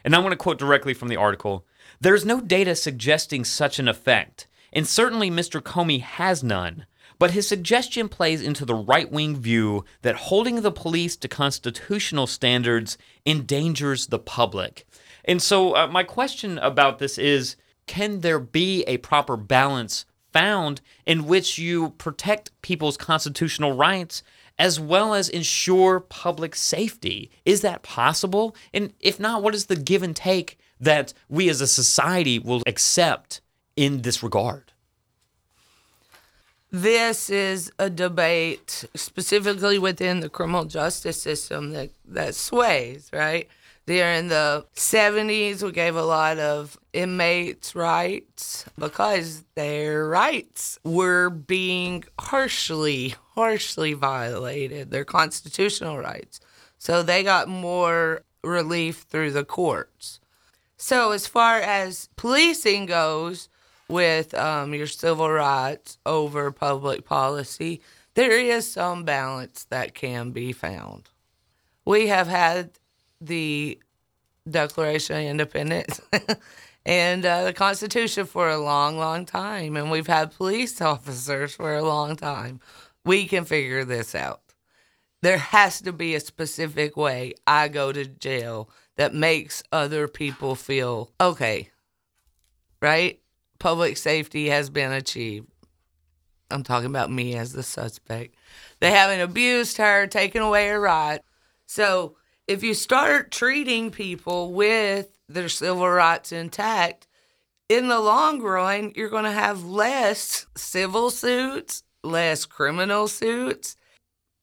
And 0.04 0.16
I 0.16 0.20
want 0.20 0.32
to 0.32 0.38
quote 0.38 0.58
directly 0.58 0.96
from 0.96 1.10
the 1.10 1.18
article 1.18 1.66
There 2.00 2.16
is 2.16 2.26
no 2.26 2.42
data 2.42 2.76
suggesting 2.76 3.44
such 3.44 3.78
an 3.78 3.88
effect, 3.88 4.48
and 4.74 4.88
certainly 4.88 5.30
Mr. 5.30 5.62
Comey 5.62 6.02
has 6.02 6.44
none. 6.44 6.86
But 7.22 7.32
his 7.32 7.48
suggestion 7.48 8.10
plays 8.10 8.42
into 8.42 8.66
the 8.66 8.74
right 8.74 9.12
wing 9.12 9.36
view 9.36 9.86
that 10.02 10.16
holding 10.16 10.64
the 10.64 10.72
police 10.72 11.16
to 11.18 11.28
constitutional 11.28 12.26
standards 12.26 12.98
endangers 13.28 14.08
the 14.08 14.18
public. 14.18 14.88
And 15.26 15.40
so, 15.40 15.76
uh, 15.76 15.86
my 15.86 16.02
question 16.02 16.58
about 16.58 16.98
this 16.98 17.20
is 17.20 17.58
can 17.86 18.22
there 18.22 18.40
be 18.40 18.82
a 18.88 18.98
proper 18.98 19.38
balance 19.38 20.06
found 20.34 20.82
in 21.06 21.28
which 21.28 21.60
you 21.60 21.92
protect 22.00 22.60
people's 22.64 22.98
constitutional 22.98 23.74
rights 23.74 24.24
as 24.58 24.80
well 24.80 25.14
as 25.14 25.30
ensure 25.30 26.00
public 26.00 26.56
safety. 26.56 27.30
Is 27.46 27.62
that 27.62 27.84
possible? 27.84 28.56
And 28.74 28.94
if 29.00 29.20
not, 29.20 29.44
what 29.44 29.54
is 29.54 29.68
the 29.68 29.76
give 29.76 30.02
and 30.02 30.16
take 30.16 30.58
that 30.80 31.14
we 31.30 31.50
as 31.50 31.62
a 31.62 31.68
society 31.68 32.40
will 32.40 32.64
accept 32.66 33.42
in 33.76 34.02
this 34.02 34.24
regard? 34.24 34.72
This 36.72 37.30
is 37.30 37.70
a 37.78 37.90
debate 37.90 38.86
specifically 38.96 39.78
within 39.78 40.22
the 40.22 40.30
criminal 40.30 40.64
justice 40.64 41.22
system 41.22 41.72
that, 41.72 41.90
that 42.06 42.34
sways, 42.34 43.10
right? 43.12 43.50
There 43.88 44.14
in 44.14 44.30
the 44.30 44.66
70s, 44.74 45.64
we 45.64 45.74
gave 45.74 45.98
a 45.98 46.04
lot 46.04 46.40
of 46.40 46.80
inmates 46.94 47.76
rights 47.76 48.64
because 48.80 49.44
their 49.56 50.08
rights 50.08 50.80
were 50.86 51.30
being 51.30 52.06
harshly, 52.18 53.16
harshly 53.36 53.92
violated, 53.92 54.92
their 54.92 55.04
constitutional 55.04 55.98
rights. 55.98 56.40
So 56.78 57.04
they 57.04 57.22
got 57.22 57.50
more 57.50 58.22
relief 58.46 59.06
through 59.10 59.32
the 59.32 59.44
courts. 59.44 60.22
So, 60.78 61.12
as 61.12 61.28
far 61.28 61.58
as 61.60 62.10
policing 62.16 62.88
goes, 62.88 63.50
with 63.92 64.34
um, 64.34 64.74
your 64.74 64.88
civil 64.88 65.30
rights 65.30 65.98
over 66.06 66.52
public 66.52 67.06
policy, 67.06 67.82
there 68.14 68.32
is 68.32 68.72
some 68.72 69.04
balance 69.04 69.66
that 69.70 69.94
can 69.94 70.32
be 70.32 70.52
found. 70.52 71.10
We 71.86 72.08
have 72.08 72.28
had 72.28 72.72
the 73.20 73.80
Declaration 74.50 75.18
of 75.18 75.24
Independence 75.24 76.02
and 76.86 77.26
uh, 77.26 77.44
the 77.44 77.54
Constitution 77.54 78.26
for 78.26 78.50
a 78.50 78.58
long, 78.58 78.98
long 78.98 79.26
time, 79.26 79.78
and 79.78 79.92
we've 79.92 80.08
had 80.08 80.36
police 80.36 80.82
officers 80.82 81.56
for 81.56 81.76
a 81.76 81.84
long 81.84 82.16
time. 82.16 82.60
We 83.06 83.28
can 83.28 83.46
figure 83.46 83.86
this 83.86 84.16
out. 84.16 84.42
There 85.22 85.38
has 85.38 85.82
to 85.82 85.94
be 85.94 86.16
a 86.16 86.20
specific 86.20 86.98
way 86.98 87.34
I 87.46 87.68
go 87.68 87.92
to 87.92 88.06
jail 88.06 88.70
that 88.98 89.14
makes 89.14 89.64
other 89.72 90.08
people 90.08 90.56
feel 90.56 91.12
okay, 91.20 91.70
right? 92.82 93.21
Public 93.62 93.96
safety 93.96 94.50
has 94.50 94.72
been 94.72 94.92
achieved. 94.92 95.48
I'm 96.50 96.64
talking 96.64 96.90
about 96.90 97.12
me 97.12 97.36
as 97.36 97.54
the 97.54 97.62
suspect. 97.62 98.34
They 98.80 98.90
haven't 98.90 99.22
abused 99.22 99.78
her, 99.78 100.08
taken 100.08 100.42
away 100.42 100.70
her 100.70 100.82
right. 100.82 101.20
So 101.68 102.16
if 102.48 102.64
you 102.64 102.74
start 102.74 103.30
treating 103.30 103.92
people 103.92 104.52
with 104.52 105.14
their 105.30 105.48
civil 105.48 105.88
rights 105.88 106.32
intact, 106.32 107.06
in 107.70 107.88
the 107.88 108.00
long 108.00 108.42
run, 108.42 108.94
you're 108.96 109.10
going 109.10 109.26
to 109.26 109.32
have 109.32 109.64
less 109.64 110.48
civil 110.58 111.12
suits, 111.12 111.84
less 112.04 112.46
criminal 112.46 113.08
suits. 113.08 113.76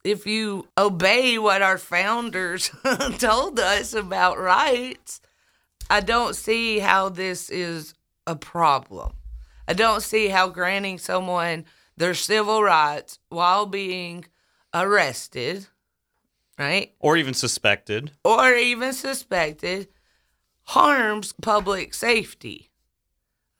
If 0.04 0.28
you 0.28 0.68
obey 0.78 1.38
what 1.38 1.61
our 1.61 1.76
founders 1.76 2.70
told 3.18 3.59
us 3.59 3.94
about 3.94 4.38
rights, 4.38 5.20
I 5.90 6.02
don't 6.02 6.37
see 6.37 6.78
how 6.78 7.09
this 7.09 7.50
is 7.50 7.94
a 8.29 8.37
problem. 8.37 9.14
I 9.67 9.73
don't 9.73 10.03
see 10.03 10.29
how 10.29 10.49
granting 10.49 10.99
someone 10.99 11.64
their 11.97 12.14
civil 12.14 12.62
rights 12.62 13.19
while 13.29 13.67
being 13.67 14.25
arrested 14.73 15.67
right? 16.59 16.93
Or 16.99 17.17
even 17.17 17.35
suspected. 17.35 18.11
Or 18.25 18.53
even 18.53 18.93
suspected 18.93 19.88
harms 20.64 21.33
public 21.33 21.95
safety. 21.95 22.71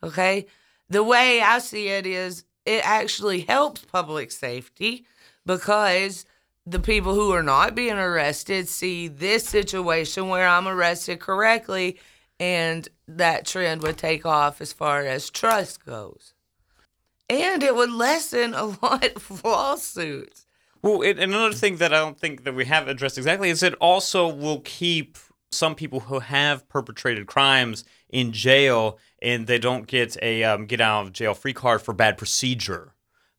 Okay? 0.03 0.47
The 0.91 1.03
way 1.03 1.41
I 1.41 1.61
see 1.61 1.89
it 1.89 2.07
is 2.07 2.45
it 2.67 2.87
actually 2.87 3.41
helps 3.41 3.85
public 3.85 4.31
safety 4.31 5.07
because 5.47 6.27
the 6.67 6.81
people 6.81 7.15
who 7.15 7.33
are 7.33 7.43
not 7.43 7.75
being 7.75 7.99
arrested 7.99 8.69
see 8.69 9.09
this 9.09 9.49
situation 9.49 10.29
where 10.29 10.47
I'm 10.47 10.69
arrested 10.69 11.21
correctly 11.21 11.99
and 12.41 12.89
that 13.07 13.47
trend 13.47 13.83
would 13.83 13.99
take 13.99 14.25
off 14.25 14.61
as 14.61 14.73
far 14.73 15.01
as 15.01 15.31
trust 15.31 15.85
goes. 15.85 16.35
And 17.29 17.63
it 17.63 17.75
would 17.75 17.91
lessen 17.91 18.55
a 18.55 18.65
lot 18.83 19.05
of 19.05 19.45
lawsuits. 19.45 20.47
Well, 20.83 21.03
it, 21.03 21.19
another 21.19 21.53
thing 21.53 21.77
that 21.77 21.93
I 21.93 21.99
don't 21.99 22.19
think 22.19 22.45
that 22.45 22.55
we 22.55 22.65
have 22.67 22.87
addressed 22.87 23.19
exactly 23.19 23.51
is 23.51 23.63
it 23.63 23.75
also 23.75 24.29
will 24.29 24.61
keep 24.61 25.19
some 25.51 25.75
people 25.75 26.01
who 26.01 26.21
have 26.21 26.69
perpetrated 26.69 27.27
crimes 27.27 27.85
in 28.11 28.33
jail 28.33 28.99
and 29.21 29.47
they 29.47 29.59
don't 29.59 29.87
get 29.87 30.17
a 30.23 30.45
um, 30.45 30.67
get 30.67 30.81
out 30.81 31.07
of 31.07 31.13
jail 31.13 31.35
free 31.35 31.53
card 31.53 31.83
for 31.83 31.93
bad 31.93 32.17
procedure. 32.17 32.93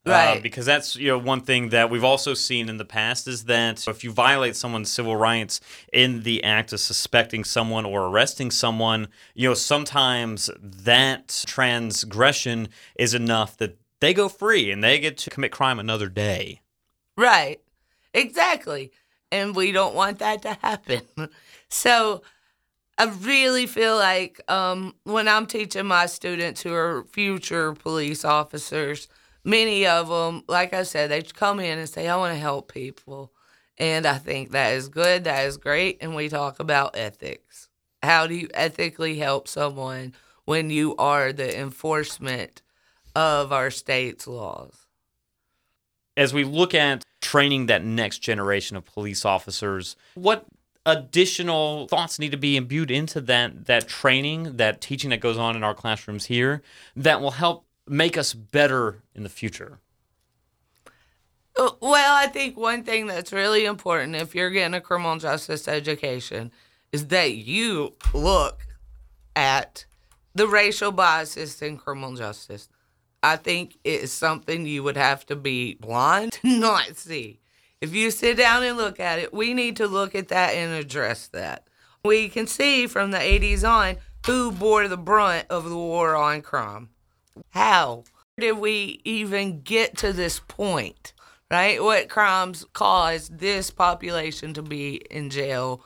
Uh, 0.06 0.10
right. 0.10 0.38
Uh, 0.38 0.40
because 0.40 0.64
that's 0.64 0.96
you 0.96 1.08
know 1.08 1.18
one 1.18 1.42
thing 1.42 1.68
that 1.68 1.90
we've 1.90 2.04
also 2.04 2.32
seen 2.32 2.68
in 2.68 2.78
the 2.78 2.84
past 2.84 3.28
is 3.28 3.44
that 3.44 3.86
if 3.86 4.02
you 4.02 4.10
violate 4.10 4.56
someone's 4.56 4.90
civil 4.90 5.14
rights 5.14 5.60
in 5.92 6.22
the 6.22 6.42
act 6.42 6.72
of 6.72 6.80
suspecting 6.80 7.44
someone 7.44 7.84
or 7.84 8.06
arresting 8.06 8.50
someone, 8.50 9.08
you 9.34 9.48
know 9.48 9.54
sometimes 9.54 10.50
that 10.60 11.44
transgression 11.46 12.68
is 12.96 13.12
enough 13.12 13.56
that 13.58 13.76
they 14.00 14.14
go 14.14 14.28
free 14.28 14.70
and 14.70 14.82
they 14.82 14.98
get 14.98 15.18
to 15.18 15.30
commit 15.30 15.52
crime 15.52 15.78
another 15.78 16.08
day. 16.08 16.60
Right. 17.16 17.60
Exactly. 18.14 18.92
And 19.30 19.54
we 19.54 19.72
don't 19.72 19.94
want 19.94 20.18
that 20.18 20.42
to 20.42 20.54
happen. 20.54 21.02
so 21.68 22.22
I 22.98 23.04
really 23.04 23.66
feel 23.66 23.96
like 23.96 24.40
um, 24.50 24.94
when 25.04 25.28
I'm 25.28 25.46
teaching 25.46 25.86
my 25.86 26.06
students 26.06 26.62
who 26.62 26.72
are 26.72 27.04
future 27.04 27.72
police 27.74 28.24
officers, 28.24 29.08
many 29.44 29.86
of 29.86 30.08
them, 30.08 30.44
like 30.48 30.72
I 30.72 30.82
said, 30.82 31.10
they 31.10 31.22
come 31.22 31.60
in 31.60 31.78
and 31.78 31.88
say, 31.88 32.08
I 32.08 32.16
want 32.16 32.34
to 32.34 32.40
help 32.40 32.72
people. 32.72 33.32
And 33.78 34.06
I 34.06 34.18
think 34.18 34.50
that 34.50 34.74
is 34.74 34.88
good. 34.88 35.24
That 35.24 35.46
is 35.46 35.56
great. 35.56 35.98
And 36.00 36.14
we 36.14 36.28
talk 36.28 36.60
about 36.60 36.96
ethics. 36.96 37.68
How 38.02 38.26
do 38.26 38.34
you 38.34 38.48
ethically 38.54 39.18
help 39.18 39.48
someone 39.48 40.14
when 40.44 40.70
you 40.70 40.96
are 40.96 41.32
the 41.32 41.58
enforcement 41.58 42.62
of 43.14 43.52
our 43.52 43.70
state's 43.70 44.26
laws? 44.26 44.86
As 46.16 46.34
we 46.34 46.44
look 46.44 46.74
at 46.74 47.04
training 47.20 47.66
that 47.66 47.84
next 47.84 48.18
generation 48.18 48.76
of 48.76 48.84
police 48.84 49.24
officers. 49.24 49.96
What 50.14 50.46
additional 50.86 51.86
thoughts 51.88 52.18
need 52.18 52.32
to 52.32 52.36
be 52.38 52.56
imbued 52.56 52.90
into 52.90 53.20
that 53.20 53.66
that 53.66 53.86
training, 53.86 54.56
that 54.56 54.80
teaching 54.80 55.10
that 55.10 55.20
goes 55.20 55.38
on 55.38 55.54
in 55.56 55.62
our 55.62 55.74
classrooms 55.74 56.26
here 56.26 56.62
that 56.96 57.20
will 57.20 57.32
help 57.32 57.66
make 57.86 58.16
us 58.16 58.34
better 58.34 59.02
in 59.14 59.22
the 59.22 59.28
future? 59.28 59.78
Uh, 61.56 61.70
well, 61.80 62.14
I 62.16 62.26
think 62.26 62.56
one 62.56 62.84
thing 62.84 63.06
that's 63.06 63.32
really 63.32 63.64
important 63.64 64.16
if 64.16 64.34
you're 64.34 64.50
getting 64.50 64.74
a 64.74 64.80
criminal 64.80 65.18
justice 65.18 65.68
education 65.68 66.52
is 66.92 67.08
that 67.08 67.34
you 67.34 67.94
look 68.14 68.66
at 69.36 69.84
the 70.34 70.46
racial 70.46 70.92
biases 70.92 71.60
in 71.60 71.76
criminal 71.76 72.14
justice. 72.14 72.68
I 73.22 73.36
think 73.36 73.78
it's 73.84 74.12
something 74.12 74.64
you 74.66 74.82
would 74.82 74.96
have 74.96 75.26
to 75.26 75.36
be 75.36 75.74
blind 75.74 76.32
to 76.40 76.48
not 76.48 76.96
see. 76.96 77.40
If 77.80 77.94
you 77.94 78.10
sit 78.10 78.36
down 78.36 78.62
and 78.62 78.76
look 78.76 79.00
at 79.00 79.18
it, 79.18 79.32
we 79.32 79.54
need 79.54 79.76
to 79.76 79.86
look 79.86 80.14
at 80.14 80.28
that 80.28 80.50
and 80.54 80.72
address 80.72 81.28
that. 81.28 81.66
We 82.04 82.28
can 82.28 82.46
see 82.46 82.86
from 82.86 83.10
the 83.10 83.18
80s 83.18 83.68
on 83.68 83.96
who 84.26 84.52
bore 84.52 84.86
the 84.88 84.96
brunt 84.96 85.46
of 85.50 85.68
the 85.68 85.76
war 85.76 86.14
on 86.14 86.42
crime. 86.42 86.90
How 87.50 88.04
did 88.38 88.58
we 88.58 89.00
even 89.04 89.62
get 89.62 89.96
to 89.98 90.12
this 90.12 90.40
point? 90.40 91.12
Right? 91.50 91.82
What 91.82 92.08
crimes 92.08 92.64
caused 92.72 93.38
this 93.38 93.70
population 93.70 94.54
to 94.54 94.62
be 94.62 95.02
in 95.10 95.30
jail? 95.30 95.84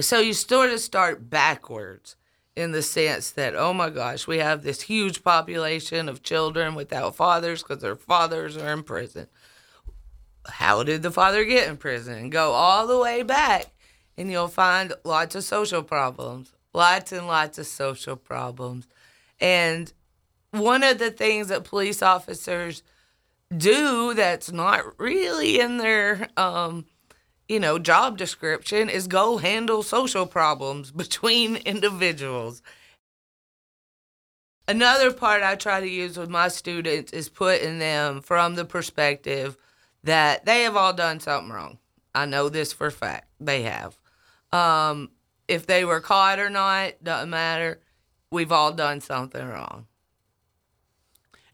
So 0.00 0.18
you 0.18 0.32
sort 0.32 0.70
of 0.70 0.80
start 0.80 1.28
backwards 1.28 2.16
in 2.56 2.72
the 2.72 2.82
sense 2.82 3.30
that, 3.32 3.54
oh 3.54 3.72
my 3.72 3.90
gosh, 3.90 4.26
we 4.26 4.38
have 4.38 4.62
this 4.62 4.82
huge 4.82 5.22
population 5.22 6.08
of 6.08 6.22
children 6.22 6.74
without 6.74 7.16
fathers 7.16 7.62
because 7.62 7.82
their 7.82 7.96
fathers 7.96 8.56
are 8.56 8.72
in 8.72 8.82
prison. 8.82 9.26
How 10.46 10.82
did 10.82 11.02
the 11.02 11.10
father 11.10 11.44
get 11.44 11.68
in 11.68 11.76
prison? 11.76 12.30
Go 12.30 12.52
all 12.52 12.86
the 12.86 12.98
way 12.98 13.22
back, 13.22 13.66
and 14.16 14.30
you'll 14.30 14.48
find 14.48 14.94
lots 15.04 15.34
of 15.34 15.44
social 15.44 15.82
problems, 15.82 16.52
lots 16.72 17.12
and 17.12 17.26
lots 17.26 17.58
of 17.58 17.66
social 17.66 18.16
problems. 18.16 18.88
And 19.38 19.92
one 20.52 20.82
of 20.82 20.98
the 20.98 21.10
things 21.10 21.48
that 21.48 21.64
police 21.64 22.02
officers 22.02 22.82
do 23.56 24.14
that's 24.14 24.52
not 24.52 24.98
really 24.98 25.60
in 25.60 25.78
their 25.78 26.28
um, 26.36 26.86
you 27.50 27.58
know, 27.58 27.80
job 27.80 28.16
description 28.16 28.88
is 28.88 29.08
go 29.08 29.38
handle 29.38 29.82
social 29.82 30.24
problems 30.24 30.90
between 30.92 31.56
individuals. 31.56 32.62
Another 34.68 35.12
part 35.12 35.42
I 35.42 35.56
try 35.56 35.80
to 35.80 35.88
use 35.88 36.16
with 36.16 36.30
my 36.30 36.46
students 36.46 37.12
is 37.12 37.28
putting 37.28 37.80
them 37.80 38.20
from 38.20 38.54
the 38.54 38.64
perspective 38.64 39.56
that 40.04 40.44
they 40.44 40.62
have 40.62 40.76
all 40.76 40.92
done 40.92 41.18
something 41.18 41.52
wrong. 41.52 41.78
I 42.14 42.24
know 42.24 42.48
this 42.48 42.72
for 42.72 42.88
fact. 42.92 43.26
They 43.40 43.62
have. 43.62 43.98
Um, 44.52 45.10
if 45.48 45.66
they 45.66 45.84
were 45.84 46.00
caught 46.00 46.38
or 46.38 46.50
not, 46.50 47.02
doesn't 47.02 47.30
matter. 47.30 47.80
We've 48.30 48.52
all 48.52 48.72
done 48.72 49.00
something 49.00 49.44
wrong. 49.44 49.86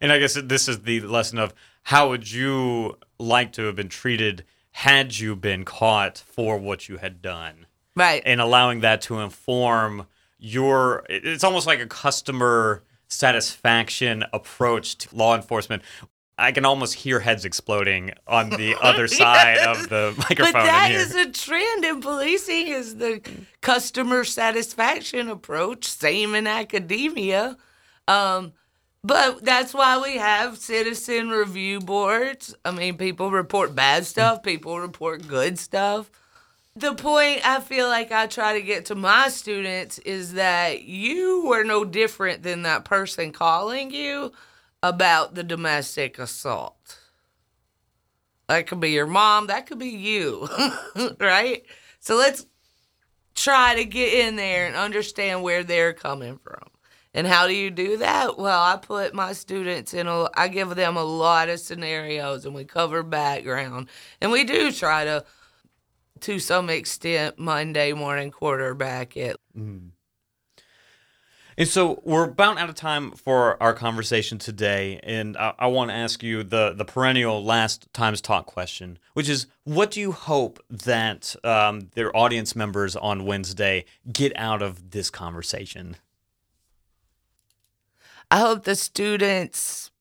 And 0.01 0.11
I 0.11 0.19
guess 0.19 0.33
this 0.41 0.67
is 0.67 0.81
the 0.81 1.01
lesson 1.01 1.39
of 1.39 1.53
how 1.83 2.09
would 2.09 2.31
you 2.31 2.97
like 3.19 3.51
to 3.53 3.63
have 3.63 3.75
been 3.75 3.89
treated 3.89 4.43
had 4.71 5.17
you 5.17 5.35
been 5.35 5.65
caught 5.65 6.17
for 6.17 6.57
what 6.57 6.87
you 6.87 6.97
had 6.97 7.21
done? 7.21 7.65
Right. 7.95 8.21
And 8.25 8.39
allowing 8.39 8.81
that 8.81 9.01
to 9.03 9.19
inform 9.21 10.05
your, 10.37 11.03
it's 11.09 11.43
almost 11.43 11.65
like 11.65 11.79
a 11.79 11.87
customer 11.87 12.83
satisfaction 13.07 14.23
approach 14.33 14.97
to 14.99 15.15
law 15.15 15.35
enforcement. 15.35 15.81
I 16.37 16.51
can 16.51 16.65
almost 16.65 16.93
hear 16.93 17.19
heads 17.19 17.45
exploding 17.45 18.11
on 18.27 18.51
the 18.51 18.75
other 18.81 19.07
side 19.07 19.57
of 19.57 19.89
the 19.89 20.13
microphone. 20.29 20.53
But 20.53 20.63
that 20.63 20.91
is 20.91 21.15
a 21.15 21.31
trend 21.31 21.83
in 21.83 22.01
policing 22.01 22.67
is 22.67 22.97
the 22.97 23.21
customer 23.61 24.23
satisfaction 24.23 25.29
approach, 25.29 25.85
same 25.85 26.35
in 26.35 26.45
academia. 26.45 27.57
Um, 28.07 28.53
but 29.07 29.45
that's 29.45 29.73
why 29.73 29.97
we 29.99 30.17
have 30.17 30.57
citizen 30.57 31.29
review 31.29 31.79
boards. 31.79 32.53
I 32.65 32.71
mean, 32.71 32.97
people 32.97 33.31
report 33.31 33.73
bad 33.73 34.05
stuff, 34.05 34.43
people 34.43 34.79
report 34.79 35.25
good 35.25 35.57
stuff. 35.57 36.11
The 36.75 36.93
point 36.93 37.47
I 37.47 37.61
feel 37.61 37.87
like 37.87 38.11
I 38.11 38.27
try 38.27 38.53
to 38.53 38.61
get 38.61 38.85
to 38.87 38.95
my 38.95 39.29
students 39.29 39.97
is 39.99 40.33
that 40.33 40.83
you 40.83 41.45
were 41.45 41.63
no 41.63 41.85
different 41.85 42.43
than 42.43 42.63
that 42.63 42.83
person 42.83 43.31
calling 43.31 43.91
you 43.91 44.33
about 44.83 45.35
the 45.35 45.43
domestic 45.43 46.19
assault. 46.19 46.99
That 48.49 48.67
could 48.67 48.81
be 48.81 48.91
your 48.91 49.07
mom, 49.07 49.47
that 49.47 49.67
could 49.67 49.79
be 49.79 49.87
you, 49.87 50.49
right? 51.19 51.63
So 52.01 52.17
let's 52.17 52.45
try 53.35 53.75
to 53.75 53.85
get 53.85 54.27
in 54.27 54.35
there 54.35 54.67
and 54.67 54.75
understand 54.75 55.43
where 55.43 55.63
they're 55.63 55.93
coming 55.93 56.37
from. 56.37 56.67
And 57.17 57.25
how 57.25 57.47
do 57.47 57.55
you 57.55 57.71
do 57.71 57.97
that? 57.97 58.37
Well, 58.37 58.61
I 58.61 58.77
put 58.77 59.15
my 59.15 59.33
students 59.33 59.95
in 59.95 60.05
a, 60.05 60.29
I 60.35 60.49
give 60.49 60.75
them 60.75 60.97
a 60.97 61.03
lot 61.03 61.49
of 61.49 61.59
scenarios 61.59 62.45
and 62.45 62.53
we 62.53 62.63
cover 62.63 63.01
background. 63.01 63.89
And 64.21 64.31
we 64.31 64.43
do 64.43 64.71
try 64.71 65.03
to, 65.03 65.25
to 66.19 66.37
some 66.37 66.69
extent, 66.69 67.39
Monday 67.39 67.93
morning 67.93 68.29
quarterback 68.29 69.17
it. 69.17 69.35
Mm. 69.57 69.93
And 71.57 71.67
so 71.67 72.03
we're 72.05 72.25
about 72.25 72.59
out 72.59 72.69
of 72.69 72.75
time 72.75 73.13
for 73.13 73.61
our 73.63 73.73
conversation 73.73 74.37
today, 74.37 74.99
and 75.01 75.35
I, 75.37 75.55
I 75.57 75.67
want 75.67 75.89
to 75.89 75.95
ask 75.95 76.21
you 76.21 76.43
the 76.43 76.75
the 76.77 76.85
perennial 76.85 77.43
last 77.43 77.91
times 77.93 78.21
talk 78.21 78.45
question, 78.45 78.99
which 79.15 79.27
is, 79.27 79.47
what 79.63 79.89
do 79.89 79.99
you 79.99 80.11
hope 80.11 80.63
that 80.69 81.35
um, 81.43 81.89
their 81.95 82.15
audience 82.15 82.55
members 82.55 82.95
on 82.95 83.25
Wednesday 83.25 83.85
get 84.13 84.33
out 84.35 84.61
of 84.61 84.91
this 84.91 85.09
conversation? 85.09 85.95
I 88.29 88.39
hope 88.39 88.63
the 88.63 88.75
students 88.75 89.91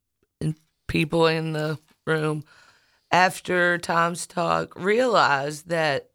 and 0.40 0.56
people 0.88 1.26
in 1.26 1.52
the 1.52 1.78
room 2.06 2.44
after 3.10 3.78
Times 3.78 4.26
talk 4.26 4.74
realize 4.76 5.62
that 5.64 6.10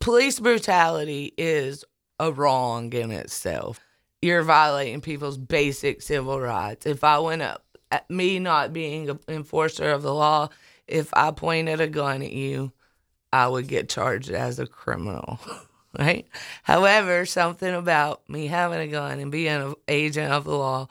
police 0.00 0.38
brutality 0.38 1.32
is 1.36 1.84
a 2.18 2.32
wrong 2.32 2.92
in 2.92 3.10
itself. 3.10 3.80
You're 4.22 4.42
violating 4.42 5.00
people's 5.00 5.38
basic 5.38 6.02
civil 6.02 6.40
rights. 6.40 6.86
If 6.86 7.02
I 7.04 7.18
went 7.18 7.42
up, 7.42 7.64
at 7.90 8.08
me 8.10 8.38
not 8.38 8.72
being 8.72 9.10
an 9.10 9.18
enforcer 9.28 9.90
of 9.90 10.02
the 10.02 10.14
law, 10.14 10.48
if 10.86 11.10
I 11.12 11.30
pointed 11.32 11.80
a 11.80 11.88
gun 11.88 12.22
at 12.22 12.32
you, 12.32 12.72
I 13.32 13.48
would 13.48 13.68
get 13.68 13.88
charged 13.88 14.30
as 14.30 14.58
a 14.58 14.66
criminal, 14.66 15.38
right? 15.98 16.26
However, 16.62 17.26
something 17.26 17.74
about 17.74 18.28
me 18.28 18.46
having 18.46 18.80
a 18.80 18.86
gun 18.86 19.18
and 19.18 19.32
being 19.32 19.48
an 19.48 19.74
agent 19.88 20.32
of 20.32 20.44
the 20.44 20.56
law 20.56 20.88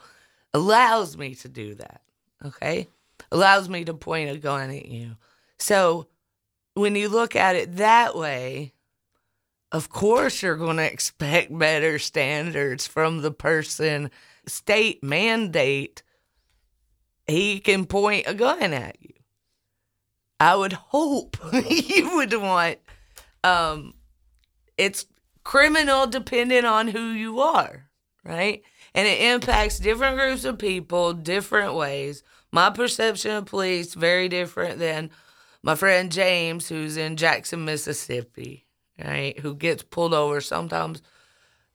allows 0.52 1.16
me 1.16 1.34
to 1.36 1.48
do 1.48 1.74
that, 1.76 2.02
okay? 2.44 2.88
Allows 3.32 3.68
me 3.68 3.84
to 3.84 3.94
point 3.94 4.30
a 4.30 4.36
gun 4.36 4.70
at 4.70 4.86
you. 4.86 5.16
So 5.58 6.06
when 6.74 6.96
you 6.96 7.08
look 7.08 7.36
at 7.36 7.56
it 7.56 7.76
that 7.76 8.16
way, 8.16 8.72
of 9.72 9.88
course 9.88 10.42
you're 10.42 10.56
going 10.56 10.78
to 10.78 10.92
expect 10.92 11.56
better 11.56 11.98
standards 11.98 12.86
from 12.86 13.22
the 13.22 13.30
person. 13.30 14.10
State 14.46 15.02
mandate, 15.02 16.02
he 17.26 17.60
can 17.60 17.86
point 17.86 18.26
a 18.26 18.34
gun 18.34 18.72
at 18.72 18.96
you. 19.00 19.14
I 20.40 20.56
would 20.56 20.72
hope 20.72 21.36
you 21.52 22.16
would 22.16 22.34
want. 22.34 22.78
Um, 23.44 23.94
it's 24.80 25.04
criminal 25.44 26.06
depending 26.06 26.64
on 26.64 26.88
who 26.88 27.10
you 27.10 27.40
are, 27.40 27.90
right? 28.24 28.62
And 28.94 29.06
it 29.06 29.20
impacts 29.20 29.78
different 29.78 30.16
groups 30.16 30.44
of 30.44 30.58
people 30.58 31.12
different 31.12 31.74
ways. 31.74 32.22
My 32.50 32.70
perception 32.70 33.32
of 33.32 33.44
police 33.44 33.92
very 33.92 34.28
different 34.28 34.78
than 34.78 35.10
my 35.62 35.74
friend 35.74 36.10
James, 36.10 36.68
who's 36.68 36.96
in 36.96 37.16
Jackson, 37.16 37.66
Mississippi, 37.66 38.66
right? 38.98 39.38
Who 39.38 39.54
gets 39.54 39.82
pulled 39.82 40.14
over 40.14 40.40
sometimes 40.40 41.02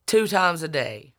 two 0.07 0.27
times 0.27 0.63
a 0.63 0.67
day, 0.67 1.13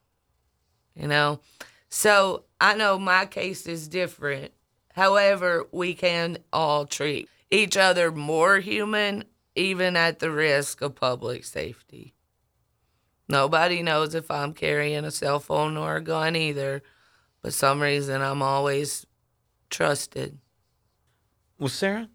you 0.96 1.06
know? 1.06 1.40
So 1.88 2.46
I 2.60 2.74
know 2.74 2.98
my 2.98 3.26
case 3.26 3.64
is 3.66 3.86
different. 3.86 4.52
However, 4.92 5.68
we 5.70 5.94
can 5.94 6.38
all 6.52 6.84
treat 6.84 7.28
each 7.48 7.76
other 7.76 8.10
more 8.10 8.58
human, 8.58 9.24
even 9.56 9.96
at 9.96 10.18
the 10.18 10.30
risk 10.30 10.82
of 10.82 10.94
public 10.94 11.44
safety. 11.44 12.14
Nobody 13.28 13.82
knows 13.82 14.14
if 14.14 14.30
I'm 14.30 14.52
carrying 14.52 15.04
a 15.04 15.10
cell 15.10 15.40
phone 15.40 15.76
or 15.76 15.96
a 15.96 16.00
gun 16.00 16.36
either, 16.36 16.82
but 17.42 17.54
some 17.54 17.82
reason 17.82 18.22
I'm 18.22 18.42
always 18.42 19.06
trusted. 19.68 20.38
Well, 21.58 21.68
Sara, 21.68 22.08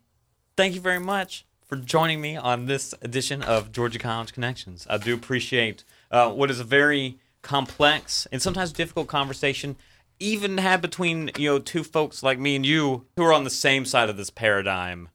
thank 0.56 0.76
you 0.76 0.82
very 0.82 1.00
much 1.00 1.46
for 1.66 1.76
joining 1.76 2.22
me 2.22 2.38
on 2.38 2.68
this 2.68 2.94
edition 3.02 3.42
of 3.42 3.72
Georgia 3.72 4.00
College 4.00 4.32
Connections. 4.32 4.86
I 4.90 4.98
do 4.98 5.14
appreciate 5.14 5.84
uh, 6.12 6.30
what 6.32 6.52
is 6.52 6.60
a 6.60 6.64
very 6.64 7.18
complex 7.42 8.28
and 8.32 8.42
sometimes 8.42 8.72
difficult 8.72 9.08
conversation, 9.08 9.76
even 10.20 10.60
had 10.60 10.82
between 10.82 11.32
you 11.38 11.50
know 11.50 11.60
two 11.60 11.84
folks 11.84 12.22
like 12.24 12.40
me 12.40 12.56
and 12.56 12.66
you 12.66 13.06
who 13.18 13.24
are 13.24 13.34
on 13.34 13.44
the 13.44 13.50
same 13.50 13.84
side 13.84 14.10
of 14.10 14.18
this 14.18 14.30
paradigm 14.30 15.10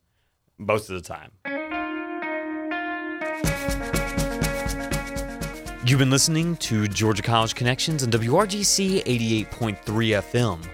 most 0.59 0.91
of 0.91 0.97
the 0.97 1.07
time. 1.07 1.66
You've 5.89 6.01
been 6.01 6.11
listening 6.11 6.57
to 6.57 6.89
Georgia 6.89 7.23
College 7.23 7.55
Connections 7.55 8.03
on 8.03 8.11
WRGC 8.11 9.05
88.3 9.05 9.77
FM. 9.85 10.67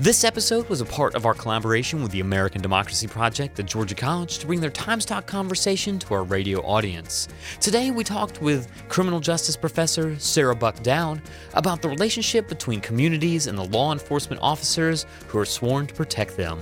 This 0.00 0.24
episode 0.24 0.66
was 0.70 0.80
a 0.80 0.86
part 0.86 1.14
of 1.14 1.26
our 1.26 1.34
collaboration 1.34 2.02
with 2.02 2.12
the 2.12 2.20
American 2.20 2.62
Democracy 2.62 3.06
Project 3.06 3.60
at 3.60 3.66
Georgia 3.66 3.94
College 3.94 4.38
to 4.38 4.46
bring 4.46 4.58
their 4.58 4.70
Times 4.70 5.04
Talk 5.04 5.26
conversation 5.26 5.98
to 5.98 6.14
our 6.14 6.24
radio 6.24 6.60
audience. 6.60 7.28
Today, 7.60 7.90
we 7.90 8.04
talked 8.04 8.40
with 8.40 8.72
criminal 8.88 9.20
justice 9.20 9.54
professor 9.54 10.18
Sara 10.18 10.56
Buck 10.56 10.76
Doude 10.82 11.20
about 11.52 11.82
the 11.82 11.90
relationship 11.90 12.48
between 12.48 12.80
communities 12.80 13.48
and 13.48 13.58
the 13.58 13.66
law 13.66 13.92
enforcement 13.92 14.40
officers 14.40 15.04
who 15.28 15.40
are 15.40 15.44
sworn 15.44 15.86
to 15.88 15.92
protect 15.92 16.38
them. 16.38 16.58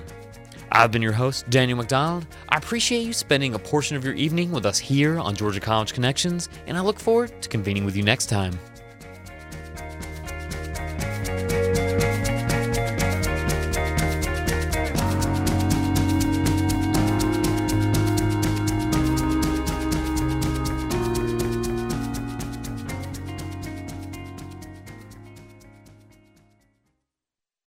I've 0.73 0.93
been 0.93 1.03
your 1.03 1.13
host, 1.13 1.51
Daniel 1.51 1.79
McDonald. 1.79 2.27
I 2.49 2.57
appreciate 2.57 3.01
you 3.01 3.13
spending 3.13 3.55
a 3.55 3.59
portion 3.59 3.97
of 3.97 4.05
your 4.05 4.15
evening 4.15 4.53
with 4.53 4.65
us 4.65 4.79
here 4.79 5.19
on 5.19 5.35
Georgia 5.35 5.61
College 5.61 5.93
Connections, 5.93 6.49
and 6.67 6.79
I 6.79 6.81
look 6.81 7.01
forward 7.01 7.43
to 7.43 7.49
convening 7.49 7.85
with 7.85 7.97
you 7.97 8.05
next 8.05 8.27
time. 8.27 8.59